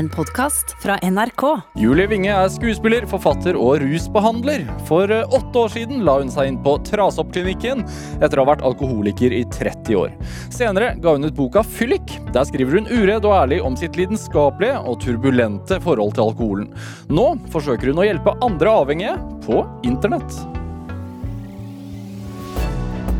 [0.00, 1.42] En podkast fra NRK.
[1.76, 4.62] Julie Winge er skuespiller, forfatter og rusbehandler.
[4.88, 7.82] For eh, åtte år siden la hun seg inn på Trasoppklinikken
[8.16, 10.16] etter å ha vært alkoholiker i 30 år.
[10.56, 12.16] Senere ga hun ut boka Fyllik.
[12.32, 16.72] Der skriver hun uredd og ærlig om sitt lidenskapelige og turbulente forhold til alkoholen.
[17.12, 20.32] Nå forsøker hun å hjelpe andre avhengige på internett.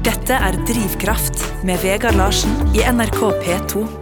[0.09, 4.00] Dette er Drivkraft med Vegard Larsen i NRK P2.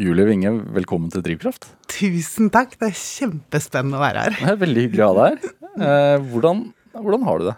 [0.00, 1.66] Julie Winge, velkommen til Drivkraft.
[1.92, 2.78] Tusen takk.
[2.80, 4.36] Det er kjempespennende å være her.
[4.38, 5.50] Det er veldig hyggelig å ha deg her.
[5.72, 6.62] Eh, hvordan,
[6.96, 7.56] hvordan har du det?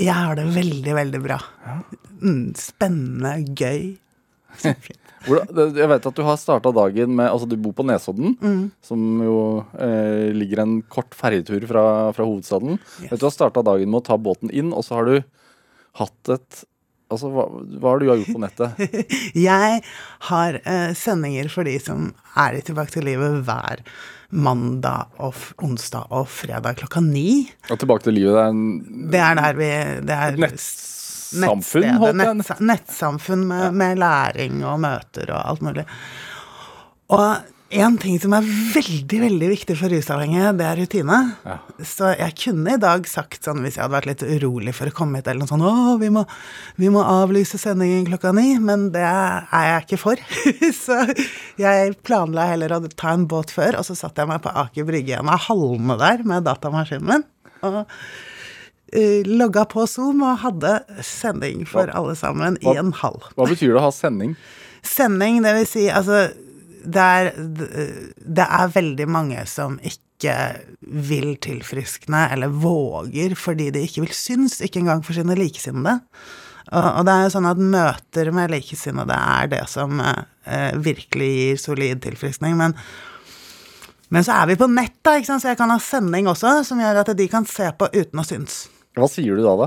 [0.00, 1.36] Jeg har det veldig, veldig bra.
[2.22, 3.90] Mm, spennende, gøy.
[5.28, 8.36] Jeg vet at du har starta dagen med Altså, du bor på Nesodden,
[8.86, 9.38] som jo
[9.74, 11.84] eh, ligger en kort ferjetur fra,
[12.16, 12.78] fra hovedstaden.
[13.02, 13.18] Yes.
[13.18, 15.16] Du har starta dagen med å ta båten inn, og så har du
[16.00, 16.62] hatt et
[17.08, 17.46] Altså, hva,
[17.80, 18.80] hva har du gjort på nettet?
[19.48, 19.80] Jeg
[20.28, 23.80] har eh, sendinger for de som er i Tilbake til livet hver
[24.28, 27.46] mandag og onsdag og fredag klokka ni.
[27.72, 28.36] Og tilbake til livet.
[28.36, 29.70] Det er en Det er der vi
[30.10, 35.86] Det er nettsamfunn, holdt jeg nettsa- Nettsamfunn med, med læring og møter og alt mulig.
[37.16, 37.28] Og
[37.68, 41.16] en ting som er veldig veldig viktig for rusavhengige, det er rutine.
[41.44, 41.56] Ja.
[41.84, 44.94] Så jeg kunne i dag sagt sånn, hvis jeg hadde vært litt urolig for å
[44.96, 46.22] komme hit, eller noe sånt Å, vi må,
[46.80, 48.54] vi må avlyse sendingen klokka ni.
[48.56, 50.24] Men det er jeg ikke for.
[50.84, 51.02] så
[51.60, 54.88] jeg planla heller å ta en båt før, og så satte jeg meg på Aker
[54.88, 57.28] Brygge igjen av halme der med datamaskinen min.
[57.68, 63.28] Og uh, logga på Zoom og hadde sending for alle sammen i en halv.
[63.36, 64.38] Hva betyr det å ha sending?
[64.80, 66.30] Sending, det vil si altså
[66.84, 70.36] det er, det er veldig mange som ikke
[70.80, 75.98] vil tilfriskne, eller våger, fordi de ikke vil synes, ikke engang for sine likesinnede.
[76.68, 81.60] Og, det er jo sånn at møter med likesinnede er det som eh, virkelig gir
[81.62, 82.58] solid tilfriskning.
[82.60, 82.74] Men,
[84.12, 87.00] men så er vi på nett, da, så jeg kan ha sending også, som gjør
[87.04, 88.66] at de kan se på uten å synes.
[88.96, 89.66] Hva sier du da, da?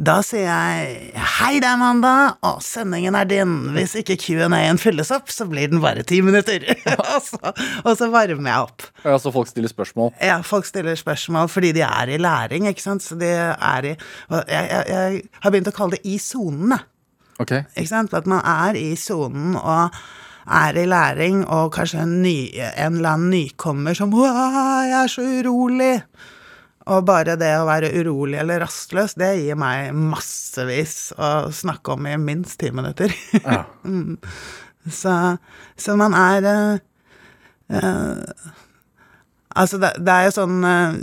[0.00, 3.52] Da sier jeg hei, det er mandag, og sendingen er din.
[3.76, 6.64] Hvis ikke Q&A-en fylles opp, så blir den bare ti minutter.
[6.96, 7.52] og, så,
[7.84, 8.88] og så varmer jeg opp.
[9.04, 10.14] Ja, så folk stiller spørsmål.
[10.22, 13.06] Ja, folk stiller spørsmål fordi de er i læring, ikke sant.
[13.06, 16.88] Så de er i jeg, jeg, jeg har begynt å kalle det i sonen, jeg.
[17.42, 17.54] Ok.
[17.76, 18.12] Ikke sant?
[18.14, 19.94] At man er i sonen og
[20.42, 25.10] er i læring, og kanskje en, ny, en eller annen nykommer som «Å, jeg er
[25.10, 25.94] så urolig.
[26.90, 32.08] Og bare det å være urolig eller rastløs, det gir meg massevis å snakke om
[32.10, 33.14] i minst ti minutter.
[33.42, 33.64] Ja.
[34.90, 35.12] så,
[35.78, 36.80] så man er uh,
[37.74, 38.50] uh,
[39.52, 40.94] Altså, det, det er jo sånn uh,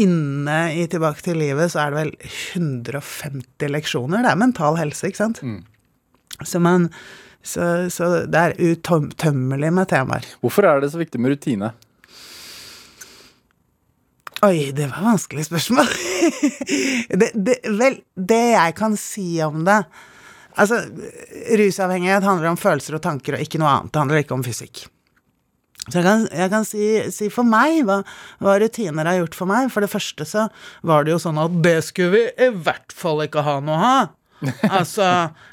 [0.00, 2.12] Inne i Tilbake til livet så er det vel
[2.56, 4.24] 150 leksjoner.
[4.24, 5.42] Det er mental helse, ikke sant?
[6.42, 6.88] Så man
[7.44, 10.26] så, så det er utømmelig med temaer.
[10.40, 11.74] Hvorfor er det så viktig med rutine?
[14.44, 15.92] Oi, det var et vanskelig spørsmål.
[17.20, 19.84] det, det, vel, det jeg kan si om det
[20.54, 20.84] Altså,
[21.58, 23.90] rusavhengighet handler om følelser og tanker og ikke noe annet.
[23.90, 24.84] Det handler ikke om fysikk.
[25.88, 27.96] Så jeg kan, jeg kan si, si for meg hva,
[28.38, 29.66] hva rutiner har gjort for meg.
[29.74, 30.46] For det første så
[30.86, 34.14] var det jo sånn at det skulle vi i hvert fall ikke ha noe av.
[34.78, 35.08] altså,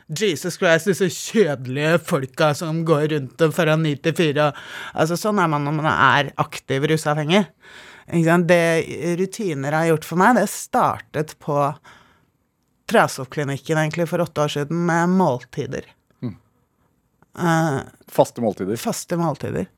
[0.08, 4.52] Jesus Christ, disse kjedelige folka som går rundt fra ni til fire.
[4.94, 7.48] Altså, sånn er man når man er aktiv rusavhengig.
[8.08, 11.58] Det rutiner har gjort for meg, det startet på
[12.92, 15.86] Trasoppklinikken egentlig for åtte år siden med måltider.
[17.40, 17.80] Eh,
[18.12, 18.76] Faste måltider.
[18.76, 19.70] faste måltider.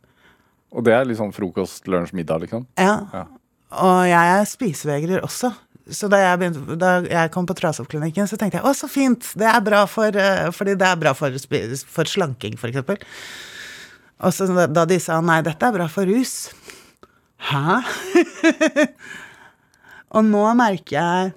[0.73, 2.65] Og det er liksom frokost, lunsj, middag, liksom?
[2.79, 2.95] Ja.
[3.13, 3.27] Ja.
[3.83, 5.51] Og jeg er spisevegrer også.
[5.91, 9.33] Så da jeg, begynte, da jeg kom på Trasoppklinikken, så tenkte jeg å, så fint,
[9.37, 11.35] det er bra for eh, Fordi det er bra for,
[11.91, 12.97] for slanking, eksempel.
[14.23, 16.53] Og så da de sa nei, dette er bra for rus
[17.43, 17.79] Hæ?
[20.15, 21.31] og nå merker jeg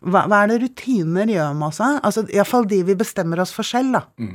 [0.00, 1.80] hva, hva er det rutiner gjør med oss?
[1.84, 4.28] Altså, Iallfall de vi bestemmer oss for selv, da.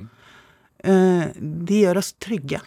[0.85, 2.59] Eh, de gjør oss trygge.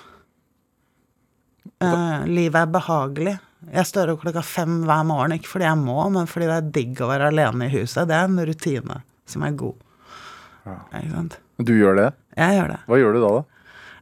[1.79, 3.37] Uh, livet er behagelig.
[3.71, 6.73] Jeg står opp klokka fem hver morgen, ikke fordi jeg må, men fordi det er
[6.75, 8.09] digg å være alene i huset.
[8.11, 8.99] Det er en rutine
[9.31, 9.85] som er god.
[10.67, 11.39] Ikke sant?
[11.63, 12.09] Du gjør det?
[12.39, 12.81] Jeg gjør det.
[12.89, 13.58] Hva gjør du da, da?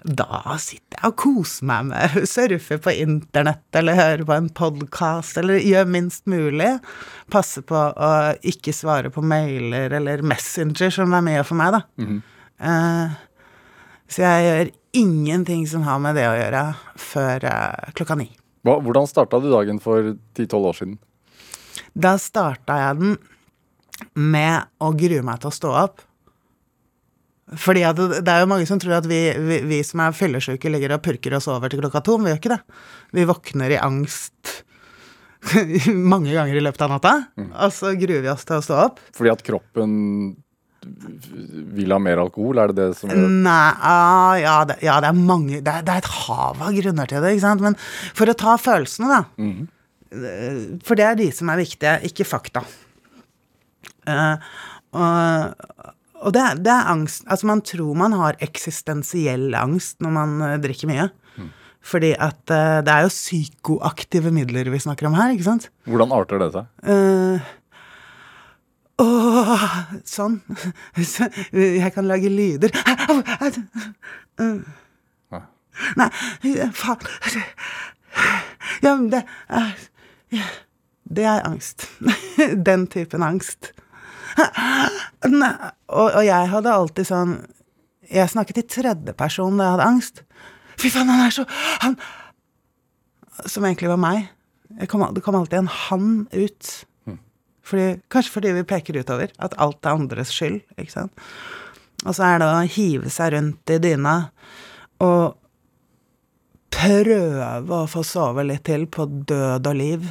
[0.06, 4.49] Da sitter jeg og koser meg med å surfe på internett eller høre på en
[4.55, 6.76] podkast eller gjør minst mulig.
[7.32, 8.11] Passe på å
[8.47, 11.82] ikke svare på mailer eller Messenger, som er mye for meg, da.
[12.70, 13.17] Eh,
[14.06, 14.73] så jeg gjør
[15.03, 16.62] ingenting som har med det å gjøre,
[17.02, 18.31] før uh, klokka ni.
[18.67, 20.99] Hva, hvordan starta du dagen for 10-12 år siden?
[21.99, 23.17] Da starta jeg den
[24.14, 26.06] med å grue meg til å stå opp.
[27.54, 30.96] Fordi det er jo mange som tror at vi, vi, vi som er fyllesyke, ligger
[30.96, 32.16] og purker oss over til klokka to.
[32.19, 32.81] Men vi gjør ikke det.
[33.14, 34.56] Vi våkner i angst
[36.12, 38.98] mange ganger i løpet av natta, og så gruer vi oss til å stå opp.
[39.14, 39.94] Fordi at kroppen
[41.76, 45.08] vil ha mer alkohol, er det det som gjør Nei, ah, ja, det, ja, det
[45.08, 47.64] er mange det er, det er et hav av grunner til det, ikke sant.
[47.64, 49.22] Men for å ta følelsene, da.
[49.42, 50.81] Mm.
[50.87, 52.62] For det er de som er viktige, ikke fakta.
[54.06, 54.38] Uh,
[54.94, 55.94] og
[56.26, 60.58] og det, det er angst Altså, man tror man har eksistensiell angst når man eh,
[60.62, 61.06] drikker mye.
[61.87, 65.69] Fordi at uh, det er jo psykoaktive midler vi snakker om her, ikke sant?
[65.87, 66.67] Hvordan arter det seg?
[66.82, 67.38] Uh,
[68.96, 69.64] Åh,
[70.08, 70.38] sånn.
[71.52, 72.73] Jeg kan lage lyder.
[76.00, 76.08] Nei,
[76.73, 77.05] faen
[78.81, 79.75] Ja, men det er
[81.05, 81.90] Det er angst.
[82.69, 83.75] Den typen angst.
[85.26, 87.32] Og, og jeg hadde alltid sånn
[88.11, 90.23] Jeg snakket i tredjeperson da jeg hadde angst.
[90.81, 91.46] Fy faen, han er så
[91.84, 91.96] Han
[93.46, 94.28] Som egentlig var meg.
[94.90, 96.70] Kom, det kom alltid en han ut.
[97.67, 99.32] Fordi, kanskje fordi vi peker utover.
[99.43, 100.62] At alt er andres skyld.
[100.78, 101.26] ikke sant?
[102.05, 104.17] Og så er det å hive seg rundt i dyna
[105.02, 105.37] og
[106.76, 110.06] prøve å få sove litt til på død og liv.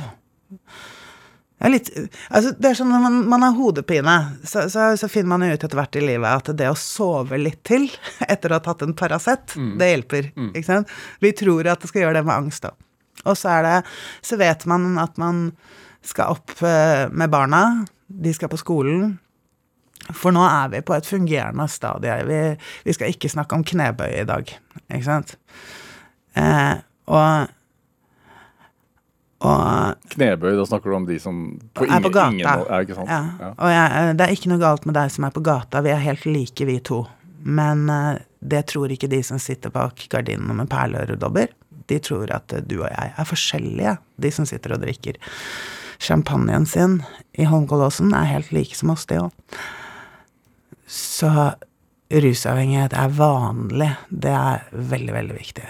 [1.63, 5.45] Litt Altså, det er sånn når man, man har hodepine, så, så, så finner man
[5.47, 7.87] jo ut etter hvert i livet at det å sove litt til
[8.27, 10.31] etter å ha tatt en Paracet, det hjelper.
[10.51, 10.91] Ikke sant?
[11.23, 12.75] Vi tror at det skal gjøre det med angst òg.
[13.25, 13.75] Og så er det
[14.21, 15.47] Så vet man at man
[16.05, 17.85] skal opp eh, med barna.
[18.05, 19.15] De skal på skolen.
[20.13, 22.19] For nå er vi på et fungerende stadie.
[22.27, 22.39] Vi,
[22.85, 24.51] vi skal ikke snakke om knebøy i dag,
[24.85, 25.33] ikke sant?
[26.37, 26.75] Eh,
[27.09, 27.49] og
[29.45, 31.43] og Knebøy, da snakker du om de som
[31.77, 32.31] på er på gata.
[32.33, 33.11] ingen er ikke sant?
[33.11, 33.21] Ja.
[33.39, 33.51] Ja.
[33.53, 35.93] Og jeg, eh, det er ikke noe galt med deg som er på gata, vi
[35.93, 37.03] er helt like, vi to.
[37.45, 41.53] Men uh, det tror ikke de som sitter bak gardinene med perleøredobber.
[41.89, 45.19] De tror at eh, du og jeg er forskjellige, de som sitter og drikker.
[46.01, 46.99] Champagnen sin
[47.37, 49.59] i Holmgålåsen er helt like som oss, det òg.
[50.89, 51.29] Så
[52.13, 53.91] rusavhengighet er vanlig.
[54.09, 55.65] Det er veldig, veldig viktig.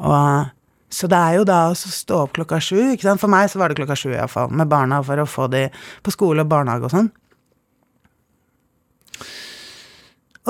[0.00, 0.50] Og
[0.90, 2.92] så det er jo da å stå opp klokka sju.
[2.92, 3.22] ikke sant?
[3.22, 5.68] For meg så var det klokka sju iallfall, med barna for å få de
[6.02, 7.10] på skole og barnehage og sånn.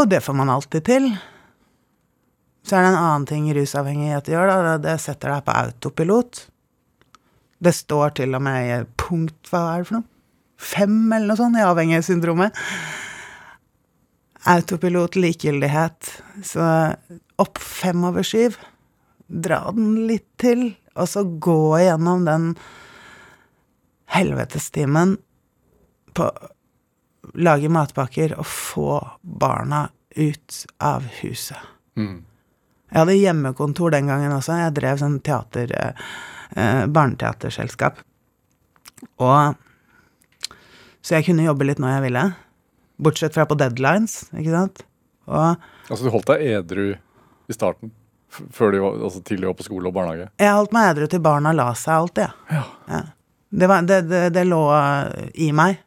[0.01, 1.11] Og det får man alltid til.
[2.65, 4.79] Så er det en annen ting rusavhengighet gjør, da.
[4.81, 6.47] Det setter deg på autopilot.
[7.61, 10.09] Det står til og med i punkt Hva er det for noe?
[10.61, 12.57] Fem, eller noe sånt, i avhengighetssyndromet.
[14.49, 16.11] Autopilot, likegyldighet.
[16.45, 16.65] Så
[17.41, 18.57] opp fem over syv.
[19.31, 22.49] Dra den litt til, og så gå igjennom den
[24.11, 25.15] helvetestimen
[26.19, 26.27] på
[27.39, 29.85] lage matpakker og få barna
[30.17, 31.59] ut av huset.
[31.95, 32.25] Mm.
[32.91, 34.57] Jeg hadde hjemmekontor den gangen også.
[34.59, 35.71] Jeg drev sånn teater,
[36.57, 38.03] eh, barneteaterselskap.
[39.19, 39.57] Og
[41.03, 42.37] Så jeg kunne jobbe litt når jeg ville.
[43.01, 44.83] Bortsett fra på deadlines, ikke sant.
[45.27, 45.57] Og
[45.89, 46.99] Altså, du holdt deg edru
[47.49, 47.91] i starten?
[48.55, 50.29] Før de var, altså til de var på skole og barnehage?
[50.39, 52.65] jeg holdt meg edru til barna la seg alltid, jeg.
[52.91, 53.01] Ja.
[53.51, 55.81] Det, var, det, det, det lå eh, i meg.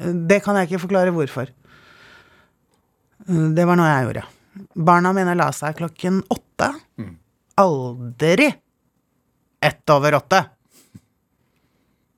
[0.00, 1.50] Det kan jeg ikke forklare hvorfor.
[3.28, 4.24] Det var noe jeg gjorde.
[4.88, 6.70] Barna mine la seg klokken åtte.
[7.60, 8.48] Aldri
[9.60, 10.44] ett over åtte.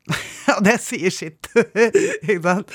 [0.47, 1.47] Ja, det sier sitt,
[2.27, 2.73] ikke sant?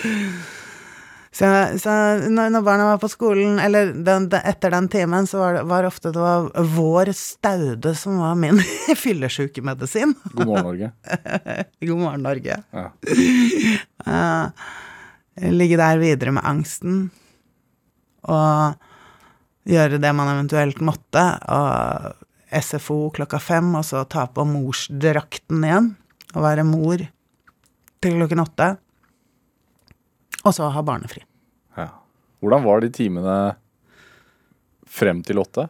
[1.38, 1.46] Så,
[1.78, 1.92] så
[2.34, 5.66] når, når barna var på skolen, eller den, den, etter den timen, så var det
[5.70, 8.58] var ofte det var vår staude som var min
[9.04, 10.16] fyllesjukemedisin.
[10.32, 10.90] God morgen, Norge.
[11.92, 12.62] God morgen, Norge.
[12.72, 12.90] Ja.
[14.08, 14.48] Uh,
[15.52, 17.10] ligge der videre med angsten.
[18.24, 21.26] Og gjøre det man eventuelt måtte.
[21.52, 22.24] Og
[22.64, 25.92] SFO klokka fem, og så ta på morsdrakten igjen.
[26.32, 28.72] Og være mor til klokken åtte.
[30.48, 31.27] Og så ha barnefri.
[32.42, 33.38] Hvordan var de timene
[34.88, 35.68] frem til åtte?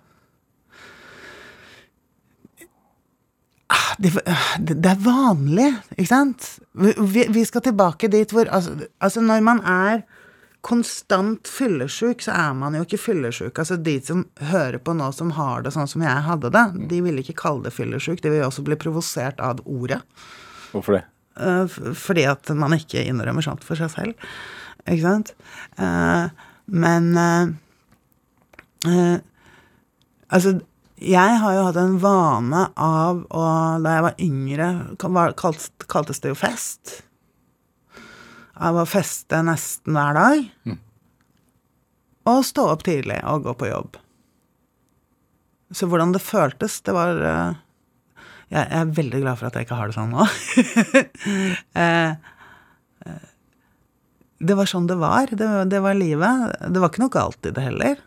[3.98, 4.12] det,
[4.60, 6.48] det det er vanlig, ikke sant?
[6.74, 10.06] Vi, vi skal tilbake dit hvor altså, altså, når man er
[10.68, 13.58] konstant fyllesyk, så er man jo ikke fyllesyk.
[13.58, 17.00] Altså, de som hører på nå, som har det sånn som jeg hadde det, de
[17.06, 18.20] vil ikke kalle det fyllesyk.
[18.24, 20.02] De vil også bli provosert av ordet.
[20.74, 21.06] Hvorfor det?
[21.40, 24.28] Eh, fordi at man ikke innrømmer sånt for seg selv.
[24.84, 25.34] Ikke sant?
[25.80, 27.48] Eh, men eh,
[28.92, 29.18] eh,
[30.28, 30.58] Altså,
[31.00, 33.44] jeg har jo hatt en vane av å
[33.84, 34.68] Da jeg var yngre,
[35.00, 36.98] ka- kalt, kaltes det jo fest.
[38.58, 40.76] Av å feste nesten hver dag.
[42.28, 43.96] Og stå opp tidlig og gå på jobb.
[45.72, 47.54] Så hvordan det føltes, det var eh,
[48.52, 50.28] Jeg er veldig glad for at jeg ikke har det sånn nå.
[51.88, 52.12] Eh,
[54.40, 55.28] det var sånn det var.
[55.32, 56.56] Det, det var livet.
[56.74, 57.98] Det var ikke noe galt i det heller.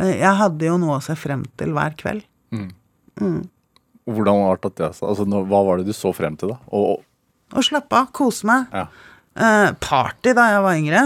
[0.00, 2.24] Eh, Jeg hadde jo noe å se frem til hver kveld.
[4.08, 4.88] Hvordan var det det?
[4.98, 6.58] Altså, hva var det du så frem til, da?
[7.52, 8.66] Og slappe av, kose meg.
[8.74, 8.86] ja.
[9.32, 11.02] Eh, party da jeg var yngre.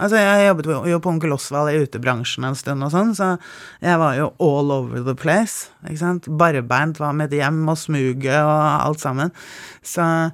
[0.00, 3.38] Altså, jeg jobbet jo- på Onkel Osvald i utebransjen en stund og sånn, så
[3.82, 5.68] jeg var jo all over the place.
[5.84, 6.24] Ikke sant?
[6.28, 9.32] Barbeint var mitt hjem og smuget og alt sammen.
[9.82, 10.32] Så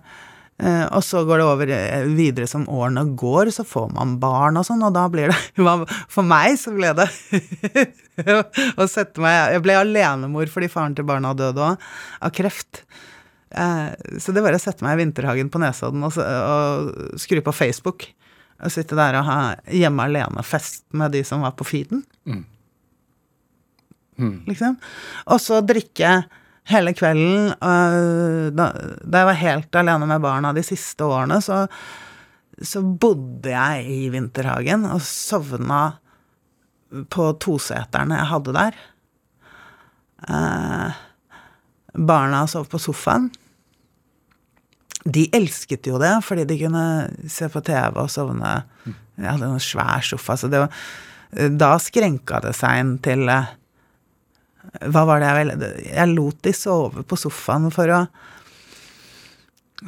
[0.62, 4.66] Og så går det over eh, videre som årene går, så får man barn og
[4.68, 5.38] sånn, og da blir det
[6.14, 7.08] For meg så ble det
[8.78, 11.86] å sette meg Jeg ble alenemor fordi faren til barna døde òg,
[12.22, 12.84] av kreft.
[13.50, 13.90] Eh,
[14.22, 18.06] Så det var å sette meg i vinterhagen på Nesodden og, og skru på Facebook.
[18.62, 19.38] Og sitte der og ha
[19.74, 22.04] hjemme alene-fest med de som var på feeden.
[24.46, 24.76] Liksom.
[25.34, 26.20] Og så drikke
[26.70, 27.52] hele kvelden.
[28.54, 28.68] da,
[29.02, 31.64] da jeg var helt alene med barna de siste årene, så,
[32.62, 35.82] så bodde jeg i vinterhagen og sovna
[37.12, 38.80] på toseterne jeg hadde der.
[40.28, 40.98] Eh,
[41.94, 43.30] barna sov på sofaen.
[45.02, 46.84] De elsket jo det, fordi de kunne
[47.30, 48.52] se på TV og sovne.
[49.18, 50.70] Jeg hadde en svær sofa, så var,
[51.32, 53.50] da skrenka det seg inn til eh,
[54.62, 58.04] Hva var det jeg ville Jeg lot de sove på sofaen for å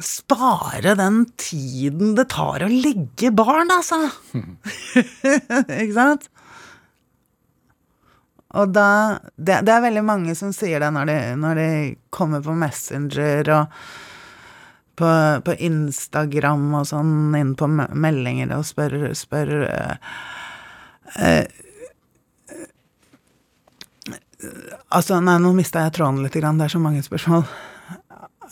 [0.03, 4.01] spare den tiden det tar å legge barn, altså.
[5.79, 6.27] Ikke sant?
[8.55, 8.89] Og da
[9.35, 11.69] det, det er veldig mange som sier det når de, når de
[12.13, 13.79] kommer på Messenger og
[14.95, 15.09] på,
[15.43, 20.13] på Instagram og sånn, inn på meldinger og spør, spør eh,
[21.19, 21.64] eh,
[24.89, 26.59] Altså, nei, nå mista jeg tråden litt, grann.
[26.59, 27.47] det er så mange spørsmål.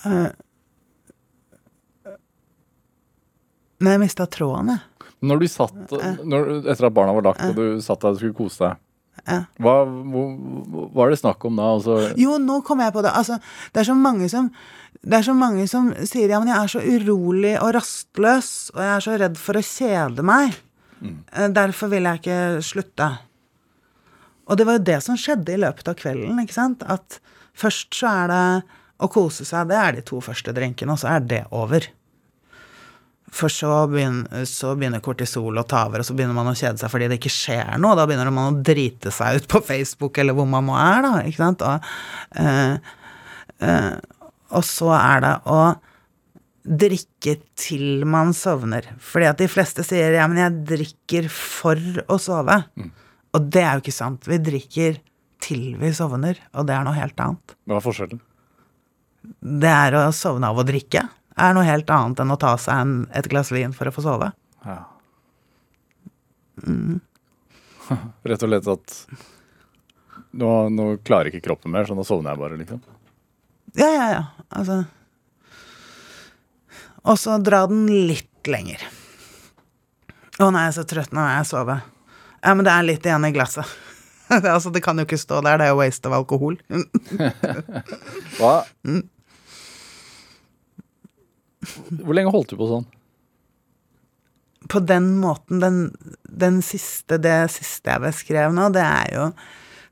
[0.03, 0.31] Uh,
[3.83, 5.11] Nei, jeg mista tråden, jeg.
[5.23, 5.93] Når du satt
[6.27, 8.79] når, Etter at barna var lagt, og du satt der og skulle kose deg,
[9.63, 10.23] hva, hva
[10.97, 11.67] var det snakk om da?
[11.77, 13.13] Altså, Jo, nå kom jeg på det.
[13.15, 13.37] Altså,
[13.71, 14.49] det er så mange som
[15.03, 18.79] det er så mange som sier ja, men jeg er så urolig og rastløs, og
[18.83, 20.57] jeg er så redd for å kjede meg.
[21.03, 21.17] Mm.
[21.55, 23.09] Derfor vil jeg ikke slutte.
[24.49, 26.83] Og det var jo det som skjedde i løpet av kvelden, ikke sant?
[26.83, 27.19] At
[27.57, 28.45] først så er det
[29.03, 31.87] å kose seg, det er de to første drinkene, og så er det over.
[33.33, 36.77] For så begynner, så begynner kortisol å ta over, og så begynner man å kjede
[36.81, 37.97] seg fordi det ikke skjer noe.
[37.97, 41.13] Da begynner man å drite seg ut på Facebook eller hvor man må er, da.
[41.25, 41.63] ikke sant?
[41.65, 41.89] Og,
[42.43, 42.75] øh,
[43.69, 43.95] øh,
[44.53, 45.61] og så er det å
[46.83, 48.85] drikke til man sovner.
[49.01, 52.61] Fordi at de fleste sier ja, men jeg drikker for å sove.
[53.33, 54.27] Og det er jo ikke sant.
[54.29, 54.99] Vi drikker
[55.43, 57.55] til vi sovner, og det er noe helt annet.
[57.67, 58.21] hva er forskjellen?
[59.63, 61.05] Det er å sovne av å drikke.
[61.39, 64.03] Er noe helt annet enn å ta seg en, et glass vin for å få
[64.05, 64.31] sove.
[64.67, 64.79] Ja.
[68.23, 68.97] Rett og slett at
[70.37, 72.83] nå, nå klarer ikke kroppen mer, så nå sovner jeg bare, liksom.
[73.73, 74.23] Ja, ja, ja.
[74.53, 74.83] Altså
[77.09, 78.83] Og så dra den litt lenger.
[80.37, 81.79] Å nei, jeg er så trøtt, nå må jeg sove.
[82.43, 83.69] Ja, men det er litt igjen i glasset.
[84.29, 86.57] altså, det kan jo ikke stå der, det er jo waste av alkohol.
[88.37, 88.55] Hva?
[92.03, 92.87] Hvor lenge holdt du på sånn?
[94.71, 95.77] På den måten, den,
[96.23, 99.25] den siste, det siste jeg beskrev nå, det er jo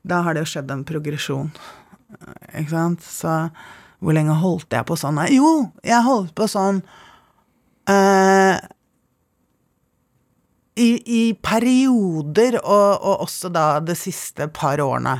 [0.08, 1.52] Da har det jo skjedd en progresjon.
[2.58, 3.04] Ikke sant?
[3.04, 3.30] Så
[4.02, 5.20] hvor lenge holdt jeg på sånn?
[5.30, 6.80] Jo, jeg holdt på sånn
[7.86, 8.56] eh,
[10.78, 15.18] i, I perioder, og, og også da det siste par årene.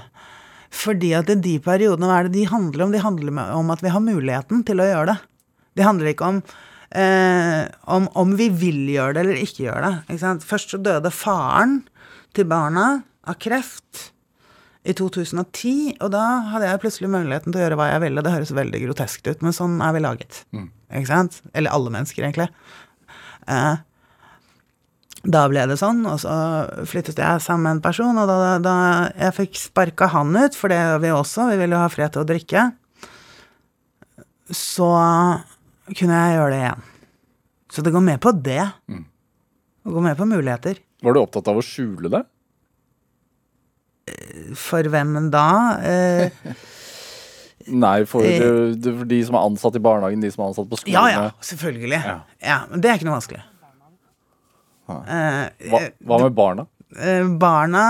[0.73, 2.95] Fordi at de periodene, hva er det de handler om?
[2.95, 5.19] De handler om at vi har muligheten til å gjøre det.
[5.77, 6.41] Det handler ikke om,
[6.97, 9.93] eh, om, om vi vil gjøre det eller ikke gjøre det.
[10.09, 10.49] Ikke sant?
[10.49, 11.83] Først så døde faren
[12.33, 14.09] til barna av kreft
[14.83, 18.25] i 2010, og da hadde jeg plutselig muligheten til å gjøre hva jeg ville.
[18.25, 20.43] Det høres veldig groteskt ut, men sånn er vi laget.
[20.91, 21.39] Ikke sant?
[21.55, 22.49] Eller alle mennesker, egentlig.
[23.47, 23.77] Eh,
[25.23, 26.33] da ble det sånn, og så
[26.89, 28.75] flyttet jeg sammen med en person, og da, da
[29.15, 32.11] jeg fikk sparka han ut, for det gjør vi også, vi vil jo ha fred
[32.15, 32.65] til å drikke,
[34.53, 34.89] så
[35.95, 36.83] kunne jeg gjøre det igjen.
[37.73, 38.65] Så det går med på det.
[38.91, 40.83] Det går med på muligheter.
[41.03, 42.25] Var du opptatt av å skjule det?
[44.59, 45.47] For hvem da?
[45.87, 46.53] Eh,
[47.85, 48.43] Nei, for, Eh.
[48.43, 50.99] eh, for de som er ansatt i barnehagen, de som er ansatt på skolen.
[50.99, 52.01] ja ja, selvfølgelig.
[52.03, 52.17] Ja.
[52.43, 53.43] Ja, men det er ikke noe vanskelig.
[54.91, 56.67] Eh, Hva, hva med barna?
[56.99, 57.85] eh, barna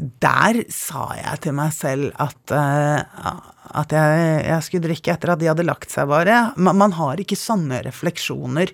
[0.00, 3.02] Der sa jeg til meg selv at, eh,
[3.82, 6.38] at jeg, jeg skulle drikke etter at de hadde lagt seg, bare.
[6.56, 8.72] Man, man har ikke sånne refleksjoner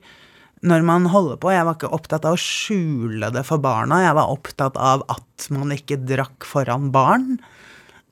[0.67, 1.51] når man holder på.
[1.53, 5.49] Jeg var ikke opptatt av å skjule det for barna, jeg var opptatt av at
[5.53, 7.37] man ikke drakk foran barn.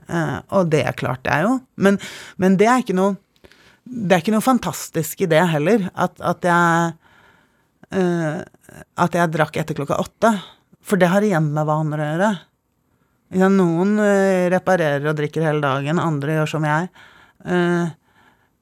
[0.08, 1.54] Eh, og det klarte jeg jo.
[1.80, 2.00] Men,
[2.42, 3.14] men det er ikke noe
[3.84, 6.94] Det er ikke noe fantastisk i det heller, at, at jeg
[7.90, 8.40] eh,
[9.00, 10.30] At jeg drakk etter klokka åtte.
[10.84, 12.30] For det har igjen med vaner å gjøre.
[13.34, 16.90] Ja, noen uh, reparerer og drikker hele dagen, andre gjør som jeg.
[17.42, 17.88] Uh,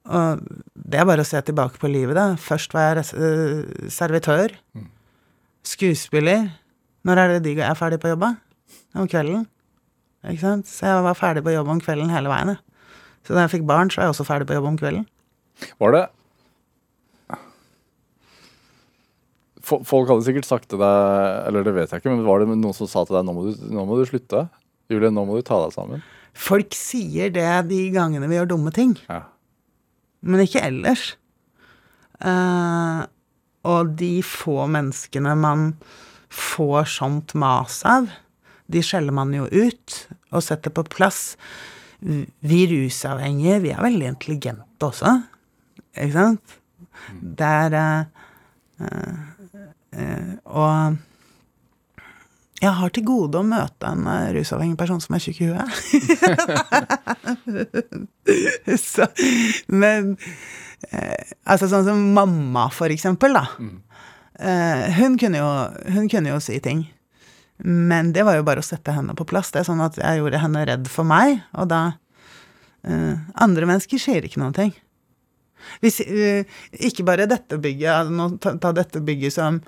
[0.07, 0.39] og
[0.73, 2.39] det er bare å se tilbake på livet, da.
[2.39, 4.55] Først var jeg servitør.
[5.67, 6.47] Skuespiller.
[7.03, 8.25] Når er det de er ferdig på jobb.
[8.95, 9.45] Om kvelden.
[10.27, 10.67] Ikke sant?
[10.71, 12.55] Så jeg var ferdig på jobb om kvelden hele veien.
[13.23, 15.07] Så da jeg fikk barn, så var jeg også ferdig på jobb om kvelden.
[15.79, 16.03] Var det
[19.63, 22.75] Folk hadde sikkert sagt til deg, eller det vet jeg ikke, men var det noen
[22.75, 24.43] som sa til deg nå må du, nå må du slutte?
[24.91, 26.03] Julie, nå må du ta deg sammen.
[26.33, 28.97] Folk sier det de gangene vi gjør dumme ting.
[29.07, 29.23] Ja.
[30.23, 31.13] men ikke ellers.
[32.23, 33.03] Uh,
[33.67, 35.73] og de få menneskene man
[36.33, 38.09] får sånt mas av,
[38.71, 39.97] de skjeller man jo ut
[40.33, 41.35] og setter på plass.
[42.03, 45.17] Vi rusavhengige, vi er veldig intelligente også,
[45.93, 46.57] ikke sant?
[47.21, 48.23] Det er uh,
[48.83, 49.21] eh,
[49.93, 50.97] Og
[52.63, 55.67] jeg har til gode å møte en eh, rusavhengig person som er tjukk i huet.
[58.93, 59.07] Så,
[59.67, 60.13] men
[60.87, 63.43] eh, Altså sånn som mamma, for eksempel, da.
[64.39, 65.49] Eh, hun, kunne jo,
[65.97, 66.85] hun kunne jo si ting.
[67.67, 69.51] Men det var jo bare å sette henne på plass.
[69.51, 74.01] Det er sånn at jeg gjorde henne redd for meg, og da uh, Andre mennesker
[74.01, 74.73] sier ikke noen ting.
[75.83, 76.43] Hvis, uh,
[76.75, 79.61] ikke bare dette bygget, altså, ta, ta dette bygget som,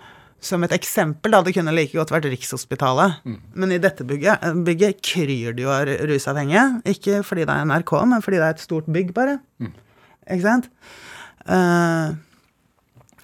[0.46, 1.42] som et eksempel, da.
[1.46, 3.26] Det kunne like godt vært Rikshospitalet.
[3.58, 6.66] Men i dette bygget, bygget kryr det jo av rusavhengige.
[6.96, 9.40] Ikke fordi det er NRK, men fordi det er et stort bygg, bare.
[10.26, 10.70] Ikke sant?
[11.46, 12.16] Uh,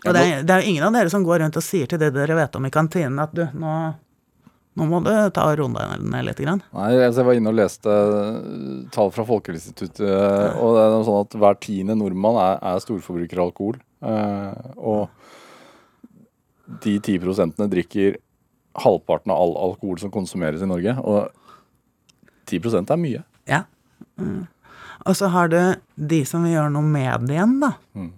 [0.06, 2.02] og det er, det er jo ingen av dere som går rundt og sier til
[2.02, 3.74] det dere vet om i kantinen, at du, nå,
[4.78, 6.42] nå må du ta og roe deg ned litt.
[6.42, 6.64] Grann.
[6.74, 10.02] Nei, altså jeg var inne og leste eh, tall fra Folkehelseinstituttet,
[10.58, 13.78] og det er noe sånn at hver tiende nordmann er, er storforbruker av alkohol.
[14.02, 15.21] Eh, og
[16.84, 18.18] de ti prosentene drikker
[18.82, 20.96] halvparten av all alkohol som konsumeres i Norge.
[21.04, 21.30] Og
[22.50, 23.24] 10% er mye.
[23.50, 23.64] Ja.
[24.20, 24.48] Mm.
[25.10, 25.58] Og så har du
[26.12, 27.72] de som vil gjøre noe med det igjen, da.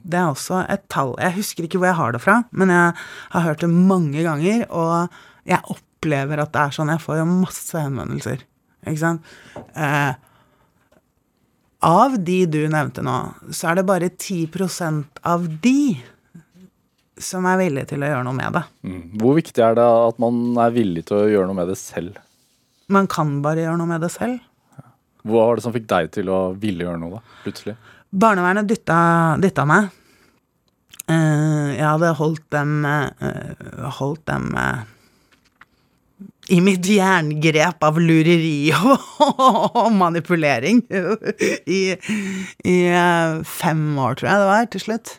[0.03, 1.13] Det er også et tall.
[1.21, 2.91] Jeg husker ikke hvor jeg har det fra, men jeg
[3.35, 6.91] har hørt det mange ganger, og jeg opplever at det er sånn.
[6.91, 8.43] Jeg får jo masse henvendelser,
[8.83, 9.33] ikke sant.
[9.79, 10.13] Eh,
[11.83, 13.17] av de du nevnte nå,
[13.51, 15.77] så er det bare 10% av de
[17.21, 18.63] som er villig til å gjøre noe med det.
[18.88, 19.02] Mm.
[19.21, 22.17] Hvor viktig er det at man er villig til å gjøre noe med det selv?
[22.93, 24.41] Man kan bare gjøre noe med det selv.
[25.23, 27.38] Hva var det som fikk deg til å ville gjøre noe, da?
[27.45, 27.78] Plutselig?
[28.13, 28.97] Barnevernet dytta,
[29.41, 29.91] dytta meg.
[31.12, 34.86] Eh, jeg hadde holdt dem eh, Holdt dem eh,
[36.56, 40.82] i mitt jerngrep av lureri og manipulering
[41.80, 41.82] i,
[42.67, 42.76] i
[43.47, 45.13] fem år, tror jeg det var, til slutt.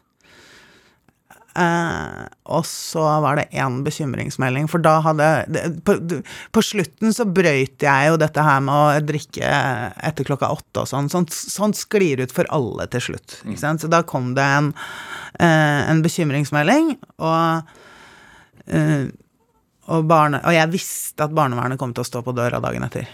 [1.54, 5.94] Eh, og så var det én bekymringsmelding, for da hadde det, på,
[6.50, 9.50] på slutten så brøyt jeg jo dette her med å drikke
[10.10, 11.10] etter klokka åtte og sånn.
[11.12, 13.38] Sånt, sånt sklir ut for alle til slutt.
[13.44, 13.84] Ikke sant?
[13.84, 14.72] Så da kom det en,
[15.38, 17.76] eh, en bekymringsmelding, og
[18.66, 19.12] eh,
[19.84, 23.04] og, barne, og jeg visste at barnevernet kom til å stå på døra dagen etter.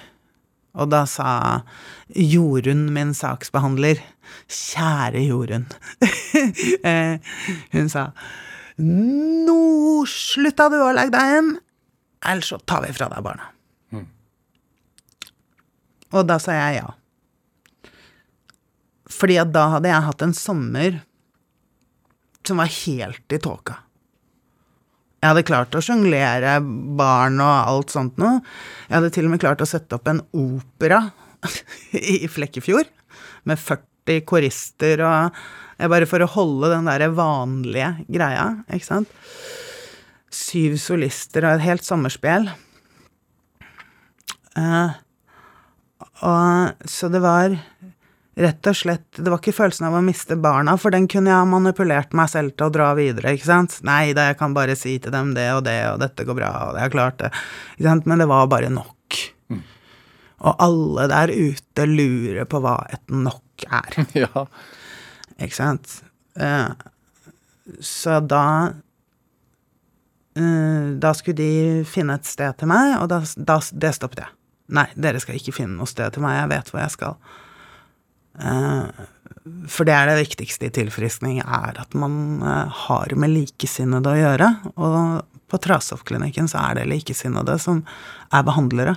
[0.78, 1.30] Og da sa
[2.14, 3.98] Jorunn, min saksbehandler,
[4.46, 5.64] kjære Jorunn
[6.86, 7.18] eh,
[7.72, 8.10] Hun sa
[8.80, 11.50] nå slutta du å legge deg inn,
[12.24, 13.50] ellers så tar vi fra deg barna.
[16.16, 16.88] Og da sa jeg ja.
[19.10, 21.00] Fordi at da hadde jeg hatt en sommer
[22.46, 23.76] som var helt i tåka.
[25.20, 26.54] Jeg hadde klart å sjonglere
[26.96, 28.40] barn og alt sånt noe.
[28.88, 31.02] Jeg hadde til og med klart å sette opp en opera
[31.92, 32.88] i Flekkefjord
[33.48, 35.42] med 40 korister og
[35.80, 39.12] Bare for å holde den der vanlige greia, ikke sant.
[40.28, 42.50] Syv solister og et helt sommerspill.
[44.58, 44.92] Uh,
[46.20, 47.56] og så det var
[48.40, 51.38] rett og slett Det var ikke følelsen av å miste barna, for den kunne jeg
[51.38, 53.76] ha manipulert meg selv til å dra videre, ikke sant.
[53.86, 56.50] Nei da, jeg kan bare si til dem det og det, og dette går bra,
[56.70, 57.32] og jeg har klart det.
[57.76, 58.08] Ikke sant?
[58.10, 59.20] Men det var bare nok.
[60.40, 63.98] Og alle der ute lurer på hva et nok er.
[64.24, 64.46] ja.
[65.36, 65.98] Ikke sant?
[66.40, 66.72] Uh,
[67.84, 68.44] så da
[70.34, 74.34] eh, da skulle de finne et sted til meg, og da, da, det stoppet jeg.
[74.74, 77.18] Nei, dere skal ikke finne noe sted til meg, jeg vet hvor jeg skal.
[78.38, 79.08] Eh,
[79.70, 84.20] for det er det viktigste i tilfriskning, er at man eh, har med likesinnede å
[84.20, 84.50] gjøre.
[84.76, 84.96] Og
[85.50, 87.82] på Trashoff-klinikken så er det likesinnede som
[88.30, 88.96] er behandlere.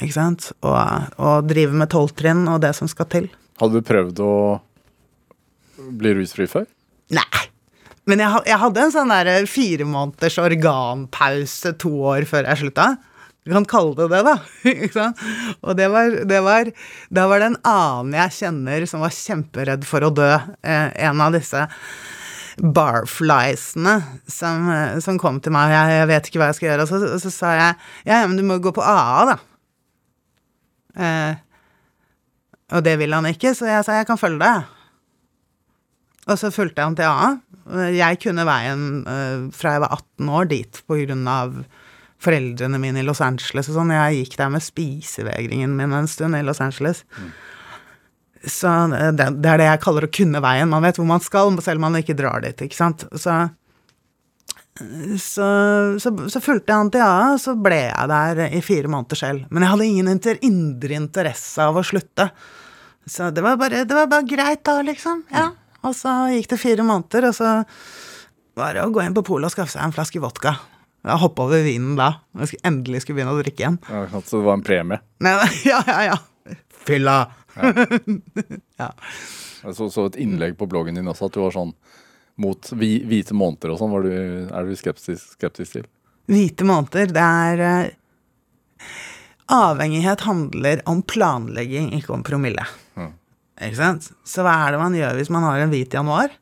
[0.00, 0.50] Ikke sant?
[0.64, 0.76] Og,
[1.20, 3.28] og driver med tolvtrinn og det som skal til.
[3.60, 4.34] Hadde du prøvd å
[5.98, 6.66] bli rusfri før?
[7.12, 7.42] Nei.
[8.08, 12.88] Men jeg, jeg hadde en sånn der fire måneders organpause to år før jeg slutta.
[13.42, 14.36] Du kan kalle det det, da.
[15.66, 16.70] Og det var, det var
[17.10, 20.30] Da var det en annen jeg kjenner som var kjemperedd for å dø.
[20.62, 21.66] Eh, en av disse
[22.62, 23.94] barfliesene
[24.30, 26.84] som, eh, som kom til meg, og jeg, jeg vet ikke hva jeg skal gjøre.
[26.84, 27.72] Og så, og så sa jeg
[28.06, 29.38] ja, ja, men du må gå på AA, da.
[31.02, 31.34] Eh,
[32.72, 34.70] og det ville han ikke, så jeg sa jeg kan følge deg.
[36.30, 37.90] Og så fulgte jeg han til AA.
[37.96, 41.56] Jeg kunne veien eh, fra jeg var 18 år dit på grunn av
[42.22, 43.94] foreldrene mine i Los Angeles og sånn.
[43.94, 47.02] Jeg gikk der med spisevegringen min en stund i Los Angeles.
[48.42, 50.70] Så eh, det, det er det jeg kaller å kunne veien.
[50.70, 53.06] Man vet hvor man skal, selv om man ikke drar dit, ikke sant.
[53.12, 53.42] Så
[55.20, 55.46] så,
[56.00, 59.44] så, så fulgte jeg han til AA, så ble jeg der i fire måneder selv.
[59.52, 62.30] Men jeg hadde ingen inter, indre interesse av å slutte.
[63.04, 65.26] Så det var bare, det var bare greit da, liksom.
[65.32, 65.50] Ja.
[65.82, 67.52] Og så gikk det fire måneder, og så
[68.58, 70.56] var det å gå inn på polet og skaffe seg en flaske vodka.
[71.02, 72.08] Jeg hoppa over vinen da.
[72.36, 73.78] og Jeg endelig skulle begynne å drikke igjen.
[73.88, 75.00] Ja, så det var en premie.
[75.24, 75.34] Nei,
[75.70, 76.18] ja, ja, ja.
[76.86, 77.16] Fylla.
[78.82, 78.90] ja.
[79.62, 81.74] Jeg så, så et innlegg på bloggen din også, at du var sånn
[82.42, 83.96] mot vi, hvite måneder og sånn.
[83.98, 85.88] Er du skeptisk, skeptisk til?
[86.30, 88.92] Hvite måneder, det er uh,
[89.52, 92.64] Avhengighet handler om planlegging, ikke om promille.
[92.96, 93.10] Ja.
[93.66, 94.06] Ikke sant?
[94.26, 96.32] Så hva er det man gjør hvis man har en hvit januar?